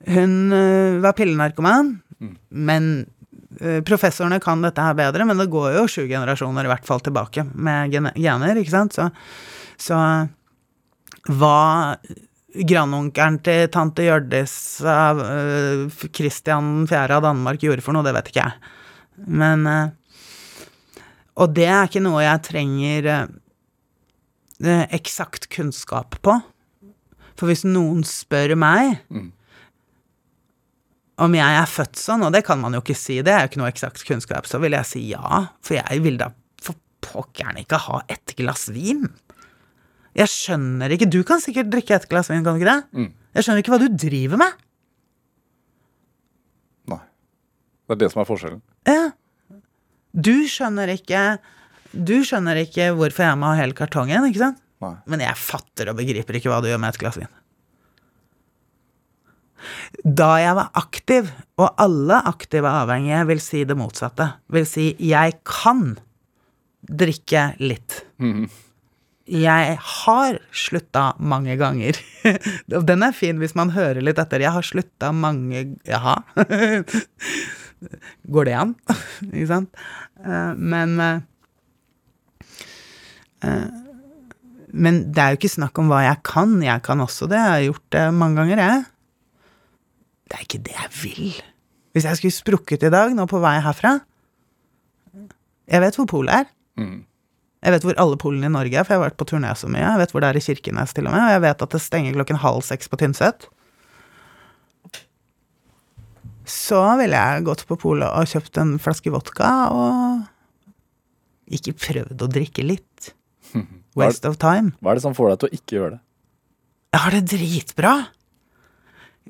[0.09, 1.91] Hun uh, var pillenarkoman,
[2.49, 2.87] men
[3.61, 7.03] uh, Professorene kan dette her bedre, men det går jo sju generasjoner i hvert fall
[7.05, 8.97] tilbake med gene- gener, ikke sant?
[8.97, 9.11] Så,
[9.77, 10.01] så
[11.37, 11.95] hva
[12.51, 14.55] grandonkelen til tante Hjørdis
[14.89, 17.21] av uh, Christian 4.
[17.21, 18.77] av Danmark gjorde for noe, det vet ikke jeg.
[19.29, 19.69] Men
[21.41, 26.36] Og det er ikke noe jeg trenger eh, eksakt kunnskap på.
[27.38, 28.99] For hvis noen spør meg
[31.20, 33.51] om jeg er født sånn, og det kan man jo ikke si, det er jo
[33.51, 35.47] ikke noe eksakt kunnskap, så vil jeg si ja.
[35.64, 36.30] For jeg vil da
[36.61, 39.07] for pokkeren ikke ha ett glass vin.
[40.16, 42.82] Jeg skjønner ikke Du kan sikkert drikke ett glass vin, kan du ikke det?
[42.97, 43.11] Mm.
[43.36, 44.64] Jeg skjønner ikke hva du driver med.
[46.91, 47.03] Nei.
[47.86, 48.62] Det er det som er forskjellen.
[48.88, 49.05] Ja.
[50.13, 51.39] Du skjønner ikke
[51.93, 54.63] Du skjønner ikke hvorfor jeg må ha hele kartongen, ikke sant?
[54.81, 54.95] Nei.
[55.11, 57.31] Men jeg fatter og begriper ikke hva du gjør med et glass vin.
[60.07, 61.29] Da jeg var aktiv,
[61.61, 65.99] og alle aktive avhengige vil si det motsatte, vil si jeg kan
[66.81, 68.01] drikke litt.
[69.31, 71.99] Jeg har slutta mange ganger.
[72.89, 74.43] Den er fin hvis man hører litt etter.
[74.43, 76.17] Jeg har slutta mange Jaha.
[78.31, 78.74] Går det an?
[79.33, 79.83] Ikke sant?
[80.20, 81.20] Eh, Men eh,
[83.47, 83.68] eh,
[84.70, 86.53] Men det er jo ikke snakk om hva jeg kan.
[86.62, 87.41] Jeg kan også det.
[87.41, 88.85] Jeg har gjort det mange ganger, jeg.
[90.31, 91.31] Det er ikke det jeg vil.
[91.91, 93.97] Hvis jeg skulle sprukket i dag, nå på vei herfra
[95.66, 96.53] Jeg vet hvor polet er.
[96.78, 97.01] Mm.
[97.61, 99.68] Jeg vet hvor alle polene i Norge er, for jeg har vært på turné så
[99.68, 99.83] mye.
[99.83, 101.24] Jeg vet hvor det er i Kirkenes, til og med.
[101.26, 103.51] Og jeg vet at det stenger klokken halv seks på Tynset.
[106.51, 112.31] Så ville jeg gått på polet og kjøpt en flaske vodka og ikke prøvd å
[112.31, 113.13] drikke litt.
[113.99, 114.75] Waste of time.
[114.83, 116.03] Hva er det som får deg til å ikke gjøre det?
[116.91, 117.95] Jeg har det dritbra.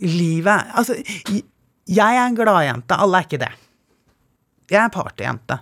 [0.00, 0.96] Livet Altså,
[1.90, 2.96] jeg er en gladjente.
[2.96, 3.50] Alle er ikke det.
[4.70, 5.58] Jeg er partyjente.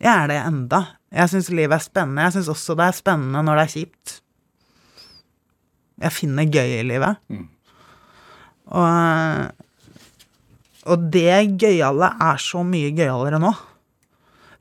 [0.00, 0.80] Jeg er det enda.
[1.14, 2.24] Jeg syns livet er spennende.
[2.26, 4.14] Jeg syns også det er spennende når det er kjipt.
[6.04, 7.20] Jeg finner gøy i livet.
[8.74, 9.63] Og,
[10.90, 13.52] og det gøyale er så mye gøyalere nå.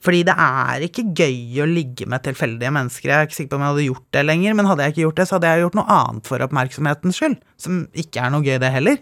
[0.04, 3.08] Fordi det er ikke gøy å ligge med tilfeldige mennesker.
[3.08, 5.06] Jeg er ikke sikker på om jeg hadde gjort det lenger, men hadde jeg ikke
[5.06, 7.38] gjort det, så hadde jeg gjort noe annet for oppmerksomhetens skyld.
[7.64, 9.00] Som ikke er noe gøy, det heller.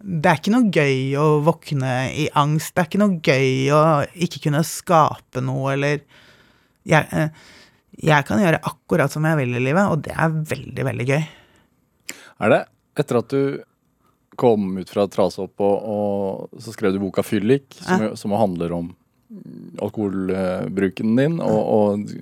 [0.00, 2.72] Det er ikke noe gøy å våkne i angst.
[2.72, 3.82] Det er ikke noe gøy å
[4.24, 6.00] ikke kunne skape noe, eller
[6.88, 7.28] jeg, eh,
[8.00, 11.20] jeg kan gjøre akkurat som jeg vil i livet, og det er veldig, veldig gøy.
[12.40, 12.62] Er det
[13.00, 13.42] etter at du
[14.36, 18.14] kom ut fra Trasopp, og, og så skrev du boka 'Fyllik', som, ja.
[18.16, 18.92] som handler om
[19.82, 22.14] alkoholbruken din, og, og,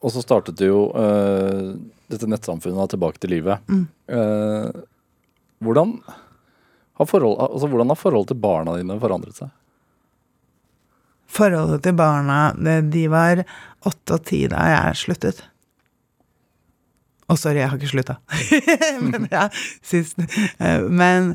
[0.00, 1.74] og så startet du jo uh,
[2.10, 3.62] dette nettsamfunnet Tilbake til livet.
[4.06, 4.80] Eh,
[5.58, 5.96] hvordan,
[7.00, 9.50] har forhold, altså, hvordan har forholdet til barna dine forandret seg?
[11.26, 13.42] Forholdet til barna, det, de var
[13.86, 15.42] åtte og ti da jeg sluttet.
[17.26, 18.18] Å, sorry, jeg har ikke slutta.
[19.10, 19.48] men ja,
[19.82, 20.20] sist.
[20.58, 21.34] Eh, Men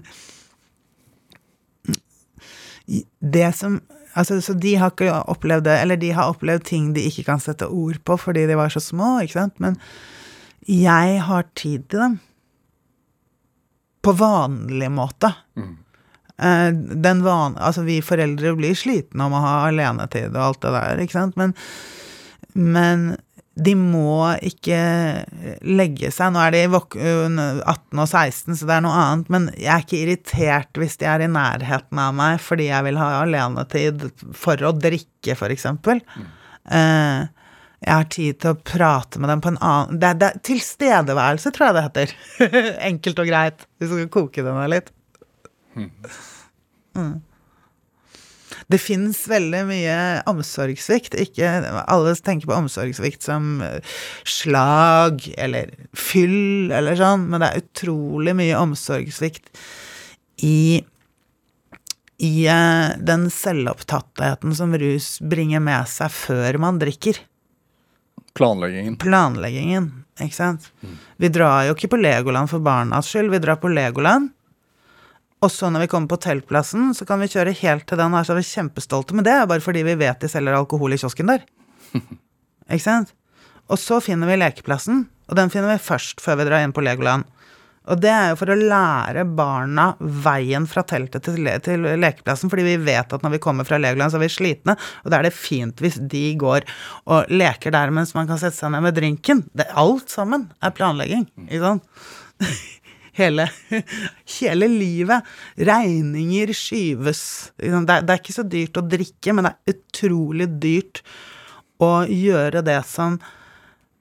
[3.20, 3.82] det som
[4.12, 7.40] Altså, så de har ikke opplevd det, eller de har opplevd ting de ikke kan
[7.40, 9.78] sette ord på fordi de var så små, ikke sant, men
[10.68, 12.18] jeg har tid til dem.
[14.04, 15.32] På vanlig måte.
[15.56, 15.78] Mm.
[17.08, 21.02] den van, altså vi foreldre blir slitne om å ha alenetid og alt det der,
[21.06, 21.56] ikke sant, men,
[22.52, 23.12] men
[23.60, 24.78] de må ikke
[25.68, 26.32] legge seg.
[26.32, 30.00] Nå er de 18 og 16, så det er noe annet, men jeg er ikke
[30.00, 34.72] irritert hvis de er i nærheten av meg fordi jeg vil ha alenetid for å
[34.78, 36.00] drikke, for eksempel.
[36.72, 37.28] Eh,
[37.82, 41.68] jeg har tid til å prate med dem på en annen det, det, Tilstedeværelse, tror
[41.68, 42.16] jeg det heter.
[42.92, 44.94] Enkelt og greit, hvis du skal koke det ned litt.
[45.76, 45.90] Mm.
[48.72, 49.98] Det fins veldig mye
[50.32, 51.18] omsorgssvikt.
[51.20, 51.50] Ikke
[51.82, 53.98] alle tenker på omsorgssvikt som eh,
[54.28, 59.52] slag eller fyll eller sånn, men det er utrolig mye omsorgssvikt
[60.48, 60.82] i
[62.22, 67.18] i eh, den selvopptattheten som rus bringer med seg før man drikker.
[68.38, 69.00] Planleggingen.
[69.02, 69.88] Planleggingen,
[70.22, 70.68] ikke sant.
[71.18, 74.30] Vi drar jo ikke på Legoland for barnas skyld, vi drar på Legoland.
[75.42, 78.26] Og så når vi kommer på teltplassen, så kan vi kjøre helt til den her,
[78.26, 79.16] så er vi kjempestolte.
[79.18, 81.46] med det bare fordi vi vet de selger alkohol i kiosken der.
[82.72, 83.16] Ikke sant?
[83.72, 86.84] Og så finner vi lekeplassen, og den finner vi først før vi drar inn på
[86.86, 87.26] Legoland.
[87.90, 92.52] Og det er jo for å lære barna veien fra teltet til, le til lekeplassen,
[92.52, 95.18] fordi vi vet at når vi kommer fra Legoland, så er vi slitne, og da
[95.18, 96.68] er det fint hvis de går
[97.10, 99.42] og leker der mens man kan sette seg ned med drinken.
[99.58, 102.06] Det, alt sammen er planlegging, ikke sant?
[103.18, 103.48] hele,
[104.38, 105.28] hele livet.
[105.58, 107.24] Regninger skyves.
[107.58, 111.04] Det er, det er ikke så dyrt å drikke, men det er utrolig dyrt
[111.82, 113.18] å gjøre det som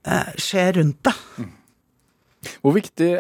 [0.05, 1.51] eh, skjer rundt deg.
[2.61, 3.13] Hvor viktig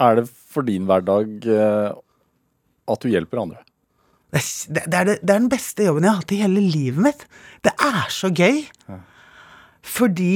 [0.00, 1.90] er det for din hverdag eh,
[2.90, 3.62] at du hjelper andre?
[4.30, 7.02] Det, det, er det, det er den beste jobben jeg har hatt i hele livet
[7.02, 7.24] mitt.
[7.66, 8.62] Det er så gøy.
[9.80, 10.34] Fordi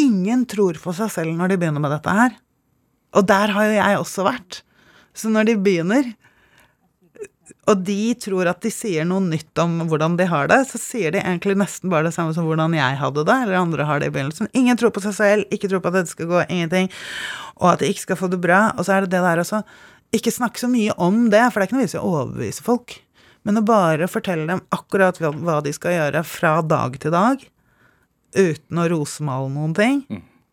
[0.00, 2.38] ingen tror på seg selv når de begynner med dette her.
[3.16, 4.62] Og der har jo jeg også vært.
[5.16, 6.10] Så når de begynner,
[7.68, 11.12] og de tror at de sier noe nytt om hvordan de har det, så sier
[11.12, 14.08] de egentlig nesten bare det samme som hvordan jeg hadde det, eller andre har det
[14.08, 14.48] i begynnelsen.
[14.56, 16.88] Ingen tror på seg selv, ikke tror på at dette skal gå, ingenting,
[17.58, 18.70] og at de ikke skal få det bra.
[18.76, 19.60] Og så er det det der også.
[20.16, 22.64] Ikke snakk så mye om det, for det er ikke noe vits i å overbevise
[22.64, 22.96] folk.
[23.44, 27.44] Men å bare fortelle dem akkurat hva de skal gjøre fra dag til dag,
[28.36, 30.02] uten å rosemale noen ting.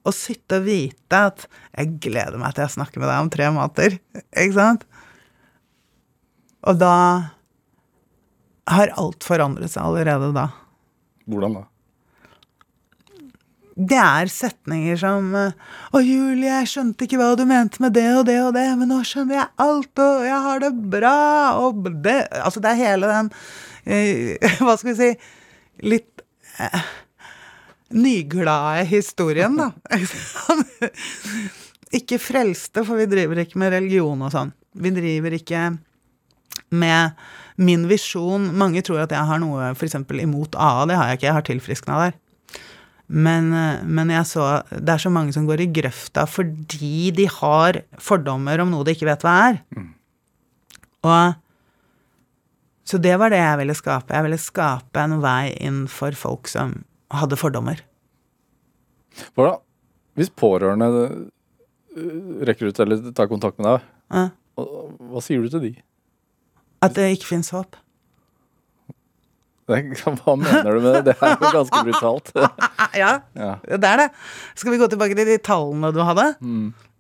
[0.06, 3.46] Og sitte og vite at 'jeg gleder meg til jeg snakker med deg om tre
[3.50, 4.00] måneder'.
[4.38, 4.86] Ikke sant?
[6.64, 7.32] Og da
[8.68, 10.50] har alt forandret seg allerede da.
[11.26, 11.64] Hvordan da?
[13.76, 18.26] Det er setninger som 'Å, Julie, jeg skjønte ikke hva du mente med det og
[18.26, 22.28] det og det, men nå skjønner jeg alt, og jeg har det bra', og det
[22.32, 23.32] Altså, det er hele den
[23.86, 25.18] eh, Hva skal vi si
[25.84, 26.24] Litt
[26.58, 26.86] eh,
[27.94, 29.72] nyglade historien, da.
[32.00, 34.54] ikke frelste, for vi driver ikke med religion og sånn.
[34.76, 35.70] Vi driver ikke
[36.76, 37.16] med
[37.56, 39.96] min visjon Mange tror at jeg har noe f.eks.
[40.20, 40.86] imot AA.
[40.90, 41.28] Det har jeg ikke.
[41.30, 42.18] Jeg har tilfriskna der.
[43.08, 47.28] Men, eh, men jeg så Det er så mange som går i grøfta fordi de
[47.30, 49.60] har fordommer om noe de ikke vet hva er.
[51.06, 51.42] Og
[52.86, 54.14] Så det var det jeg ville skape.
[54.14, 56.84] Jeg ville skape en vei inn for folk som
[57.22, 57.82] hadde fordommer.
[59.36, 59.54] Hva da?
[60.20, 64.28] Hvis pårørende eh, rekker ut eller tar kontakt med deg, Ja.
[64.56, 65.74] hva, sier du til de?
[66.86, 67.76] At det ikke fins håp.
[69.66, 71.02] Hva mener du med det?
[71.08, 72.28] Det er jo ganske brutalt.
[72.96, 73.56] Ja, Ja.
[73.66, 74.10] det er det.
[74.56, 76.28] Skal vi gå tilbake til de tallene du hadde?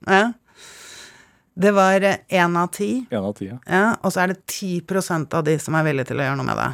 [0.09, 0.23] Ja.
[1.55, 3.05] Det var én av ti.
[3.15, 3.45] En av ti.
[3.47, 3.59] ja.
[3.69, 6.49] Ja, og så er det 10% av de som er villige til å gjøre noe
[6.49, 6.71] med det.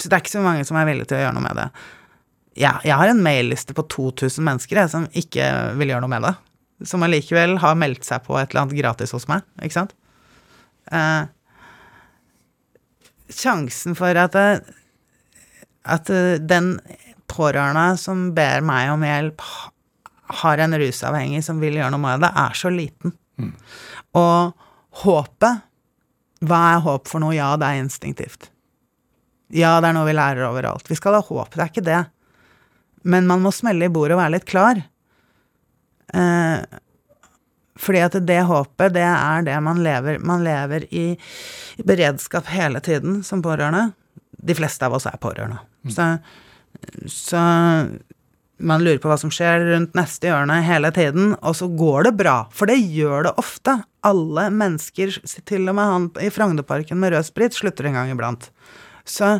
[0.00, 1.66] Så det er ikke så mange som er villige til å gjøre noe med det.
[2.60, 5.46] Ja, jeg har en mailliste på 2000 mennesker jeg, som ikke
[5.80, 6.34] vil gjøre noe med det.
[6.88, 9.94] Som allikevel har meldt seg på et eller annet gratis hos meg, ikke sant?
[10.92, 11.24] Eh,
[13.32, 14.36] sjansen for at,
[15.84, 16.74] at eh, den
[17.30, 19.44] pårørende som ber meg om hjelp,
[20.40, 23.16] har en rusavhengig som vil gjøre noe med det, er så liten.
[24.20, 24.52] Og
[25.02, 25.66] håpet
[26.40, 27.34] Hva er håp for noe?
[27.36, 28.46] Ja, det er instinktivt.
[29.52, 30.86] Ja, det er noe vi lærer overalt.
[30.88, 31.98] Vi skal ha håp, det er ikke det.
[33.02, 34.82] Men man må smelle i bordet og være litt klar.
[36.14, 36.78] Eh,
[37.80, 41.04] fordi at det håpet, det er det man lever Man lever i,
[41.78, 43.90] i beredskap hele tiden som pårørende.
[44.36, 45.60] De fleste av oss er pårørende.
[45.88, 46.06] Så,
[47.08, 47.40] så
[48.60, 52.14] man lurer på hva som skjer rundt neste hjørne hele tiden, og så går det
[52.20, 52.36] bra.
[52.52, 53.78] For det gjør det ofte.
[54.06, 55.16] Alle mennesker,
[55.48, 58.50] til og med han i Frognerparken med rød sprit, slutter en gang iblant.
[59.08, 59.38] Så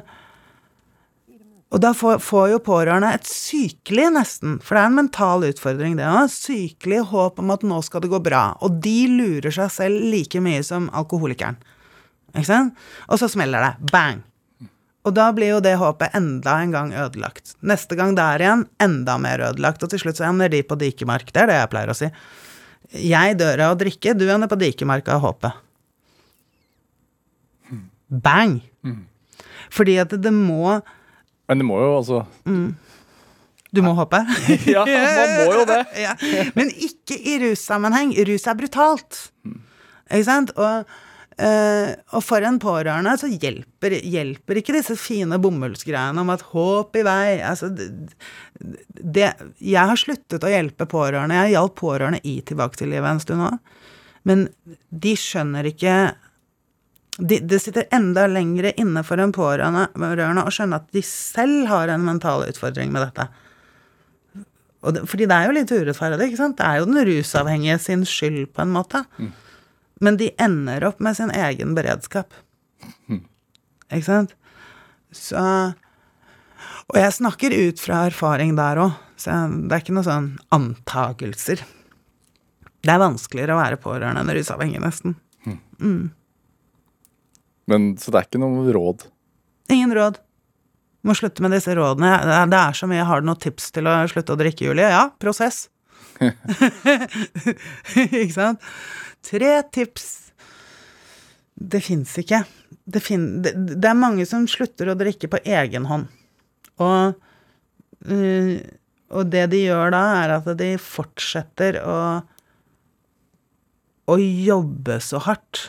[1.70, 5.94] Og da får, får jo pårørende et sykelig, nesten, for det er en mental utfordring,
[6.00, 8.56] det òg, sykelig håp om at nå skal det gå bra.
[8.66, 11.60] Og de lurer seg selv like mye som alkoholikeren.
[12.34, 12.82] Ikke sant?
[13.06, 13.92] Og så smeller det.
[13.94, 14.24] Bang!
[15.06, 17.54] Og da blir jo det håpet enda en gang ødelagt.
[17.64, 19.82] Neste gang der igjen, enda mer ødelagt.
[19.86, 21.30] Og til slutt så ender de på dikemark.
[21.32, 22.10] Det er det jeg pleier å si.
[23.00, 25.66] Jeg dør av å drikke, du ender på dikemarka av håpet.
[28.10, 28.58] Bang!
[29.70, 30.80] Fordi at det må
[31.50, 32.22] Men det må jo altså
[33.74, 34.22] Du må håpe.
[34.70, 35.82] Ja, man må jo det.
[36.06, 36.14] ja.
[36.54, 38.14] Men ikke i russammenheng.
[38.28, 39.18] Rus er brutalt.
[40.10, 40.52] Ikke sant?
[40.58, 40.86] Og,
[41.38, 46.98] øh, og for en pårørende så hjelper, hjelper ikke disse fine bomullsgreiene om at håp
[46.98, 47.90] i vei altså, det,
[48.58, 51.38] det, Jeg har sluttet å hjelpe pårørende.
[51.44, 53.78] Jeg hjalp pårørende i Tilbake til livet en stund òg.
[54.26, 54.48] Men
[54.90, 55.94] de skjønner ikke
[57.18, 62.04] de, sitter enda lengre inne for en pårørende å skjønne at de selv har en
[62.06, 63.26] mental utfordring med dette.
[64.80, 66.56] Det, fordi det er jo litt urettferdig, ikke sant?
[66.56, 69.02] Det er jo den rusavhengige sin skyld, på en måte.
[70.00, 72.32] Men de ender opp med sin egen beredskap.
[73.90, 74.32] Ikke sant?
[75.12, 75.40] Så
[76.90, 81.60] Og jeg snakker ut fra erfaring der òg, så det er ikke noe sånn antagelser.
[82.80, 85.18] Det er vanskeligere å være pårørende enn rusavhengig, nesten.
[87.70, 89.06] Men, så det er ikke noe råd.
[89.70, 90.18] Ingen råd.
[91.06, 92.10] Må slutte med disse rådene.
[92.50, 93.04] Det er- så mye.
[93.08, 94.88] Har du noen tips til å slutte å drikke, Julie?
[94.90, 95.68] Ja, prosess.
[97.96, 98.60] ikke sant?
[99.24, 100.08] Tre tips.
[101.60, 102.42] Det fins ikke.
[102.90, 106.08] Det, fin det, det er mange som slutter å drikke på egen hånd.
[106.80, 107.16] Og,
[108.08, 108.52] øh,
[109.12, 111.96] og det de gjør da, er at de fortsetter å
[114.10, 115.68] å jobbe så hardt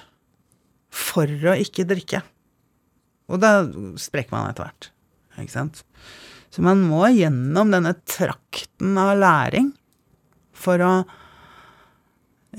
[0.92, 2.22] for å ikke drikke.
[3.32, 3.64] Og da
[4.00, 4.92] sprekker man etter hvert.
[5.40, 5.84] Ikke sant?
[6.52, 9.72] Så man må gjennom denne trakten av læring
[10.52, 10.94] for å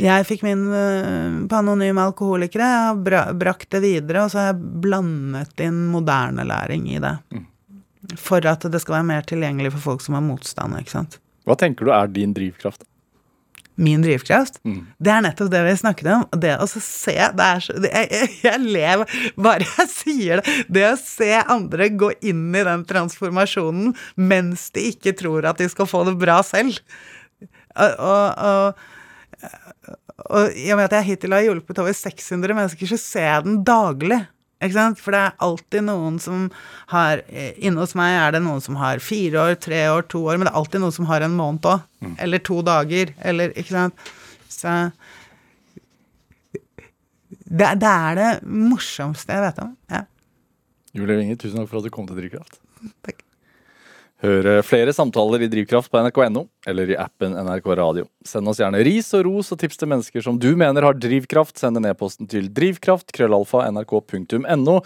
[0.01, 2.65] Jeg fikk min panonyme på Anonyme alkoholikere.
[2.65, 7.13] Jeg har brakt det videre, og så har jeg blandet inn moderne læring i det.
[8.17, 10.79] For at det skal være mer tilgjengelig for folk som har motstand.
[10.81, 11.19] ikke sant?
[11.45, 12.87] Hva tenker du er din drivkraft?
[13.81, 14.87] Min drivkraft, Mm.
[15.01, 16.25] det er nettopp det vi snakket om.
[16.41, 20.57] Det å se det er så, det, jeg, jeg, lever bare jeg sier det.
[20.69, 25.71] Det å se andre gå inn i den transformasjonen mens de ikke tror at de
[25.73, 26.77] skal få det bra selv.
[27.73, 29.49] Og, og, og,
[30.29, 33.47] og i og med at jeg hittil har hjulpet over 600 mennesker, så ser jeg
[33.49, 34.21] den daglig.
[34.63, 35.01] Ikke sant?
[35.03, 36.45] For det er alltid noen som
[36.93, 40.23] har eh, Inne hos meg er det noen som har fire år, tre år, to
[40.25, 41.83] år, men det er alltid noen som har en måned òg.
[42.23, 43.15] Eller to dager.
[43.23, 44.13] Eller Ikke sant.
[44.53, 44.77] Så
[47.53, 49.75] det, det er det morsomste jeg vet om.
[49.93, 50.05] Ja.
[50.97, 52.61] Julie Winge, tusen takk for at du kom til Drivkraft.
[53.05, 53.21] Takk.
[54.23, 58.05] Hør flere samtaler i Drivkraft på nrk.no eller i appen NRK Radio.
[58.23, 61.57] Send oss gjerne ris og ros og tips til mennesker som du mener har drivkraft.
[61.59, 64.77] Send en e-posten til drivkraft, krøllalfa, nrk.no.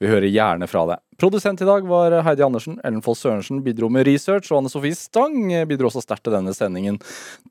[0.00, 1.02] Vi hører gjerne fra deg.
[1.20, 2.78] Produsent i dag var Heidi Andersen.
[2.86, 6.56] Ellen Foss Sørensen bidro med research, og Anne Sofie Stang bidro også sterkt til denne
[6.56, 6.96] sendingen.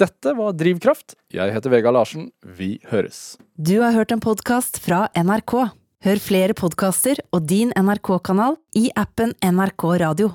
[0.01, 1.19] Dette var Drivkraft.
[1.35, 2.31] Jeg heter Vegard Larsen.
[2.41, 3.35] Vi høres.
[3.61, 5.59] Du har hørt en podkast fra NRK.
[6.07, 10.33] Hør flere podkaster og din NRK-kanal i appen NRK Radio.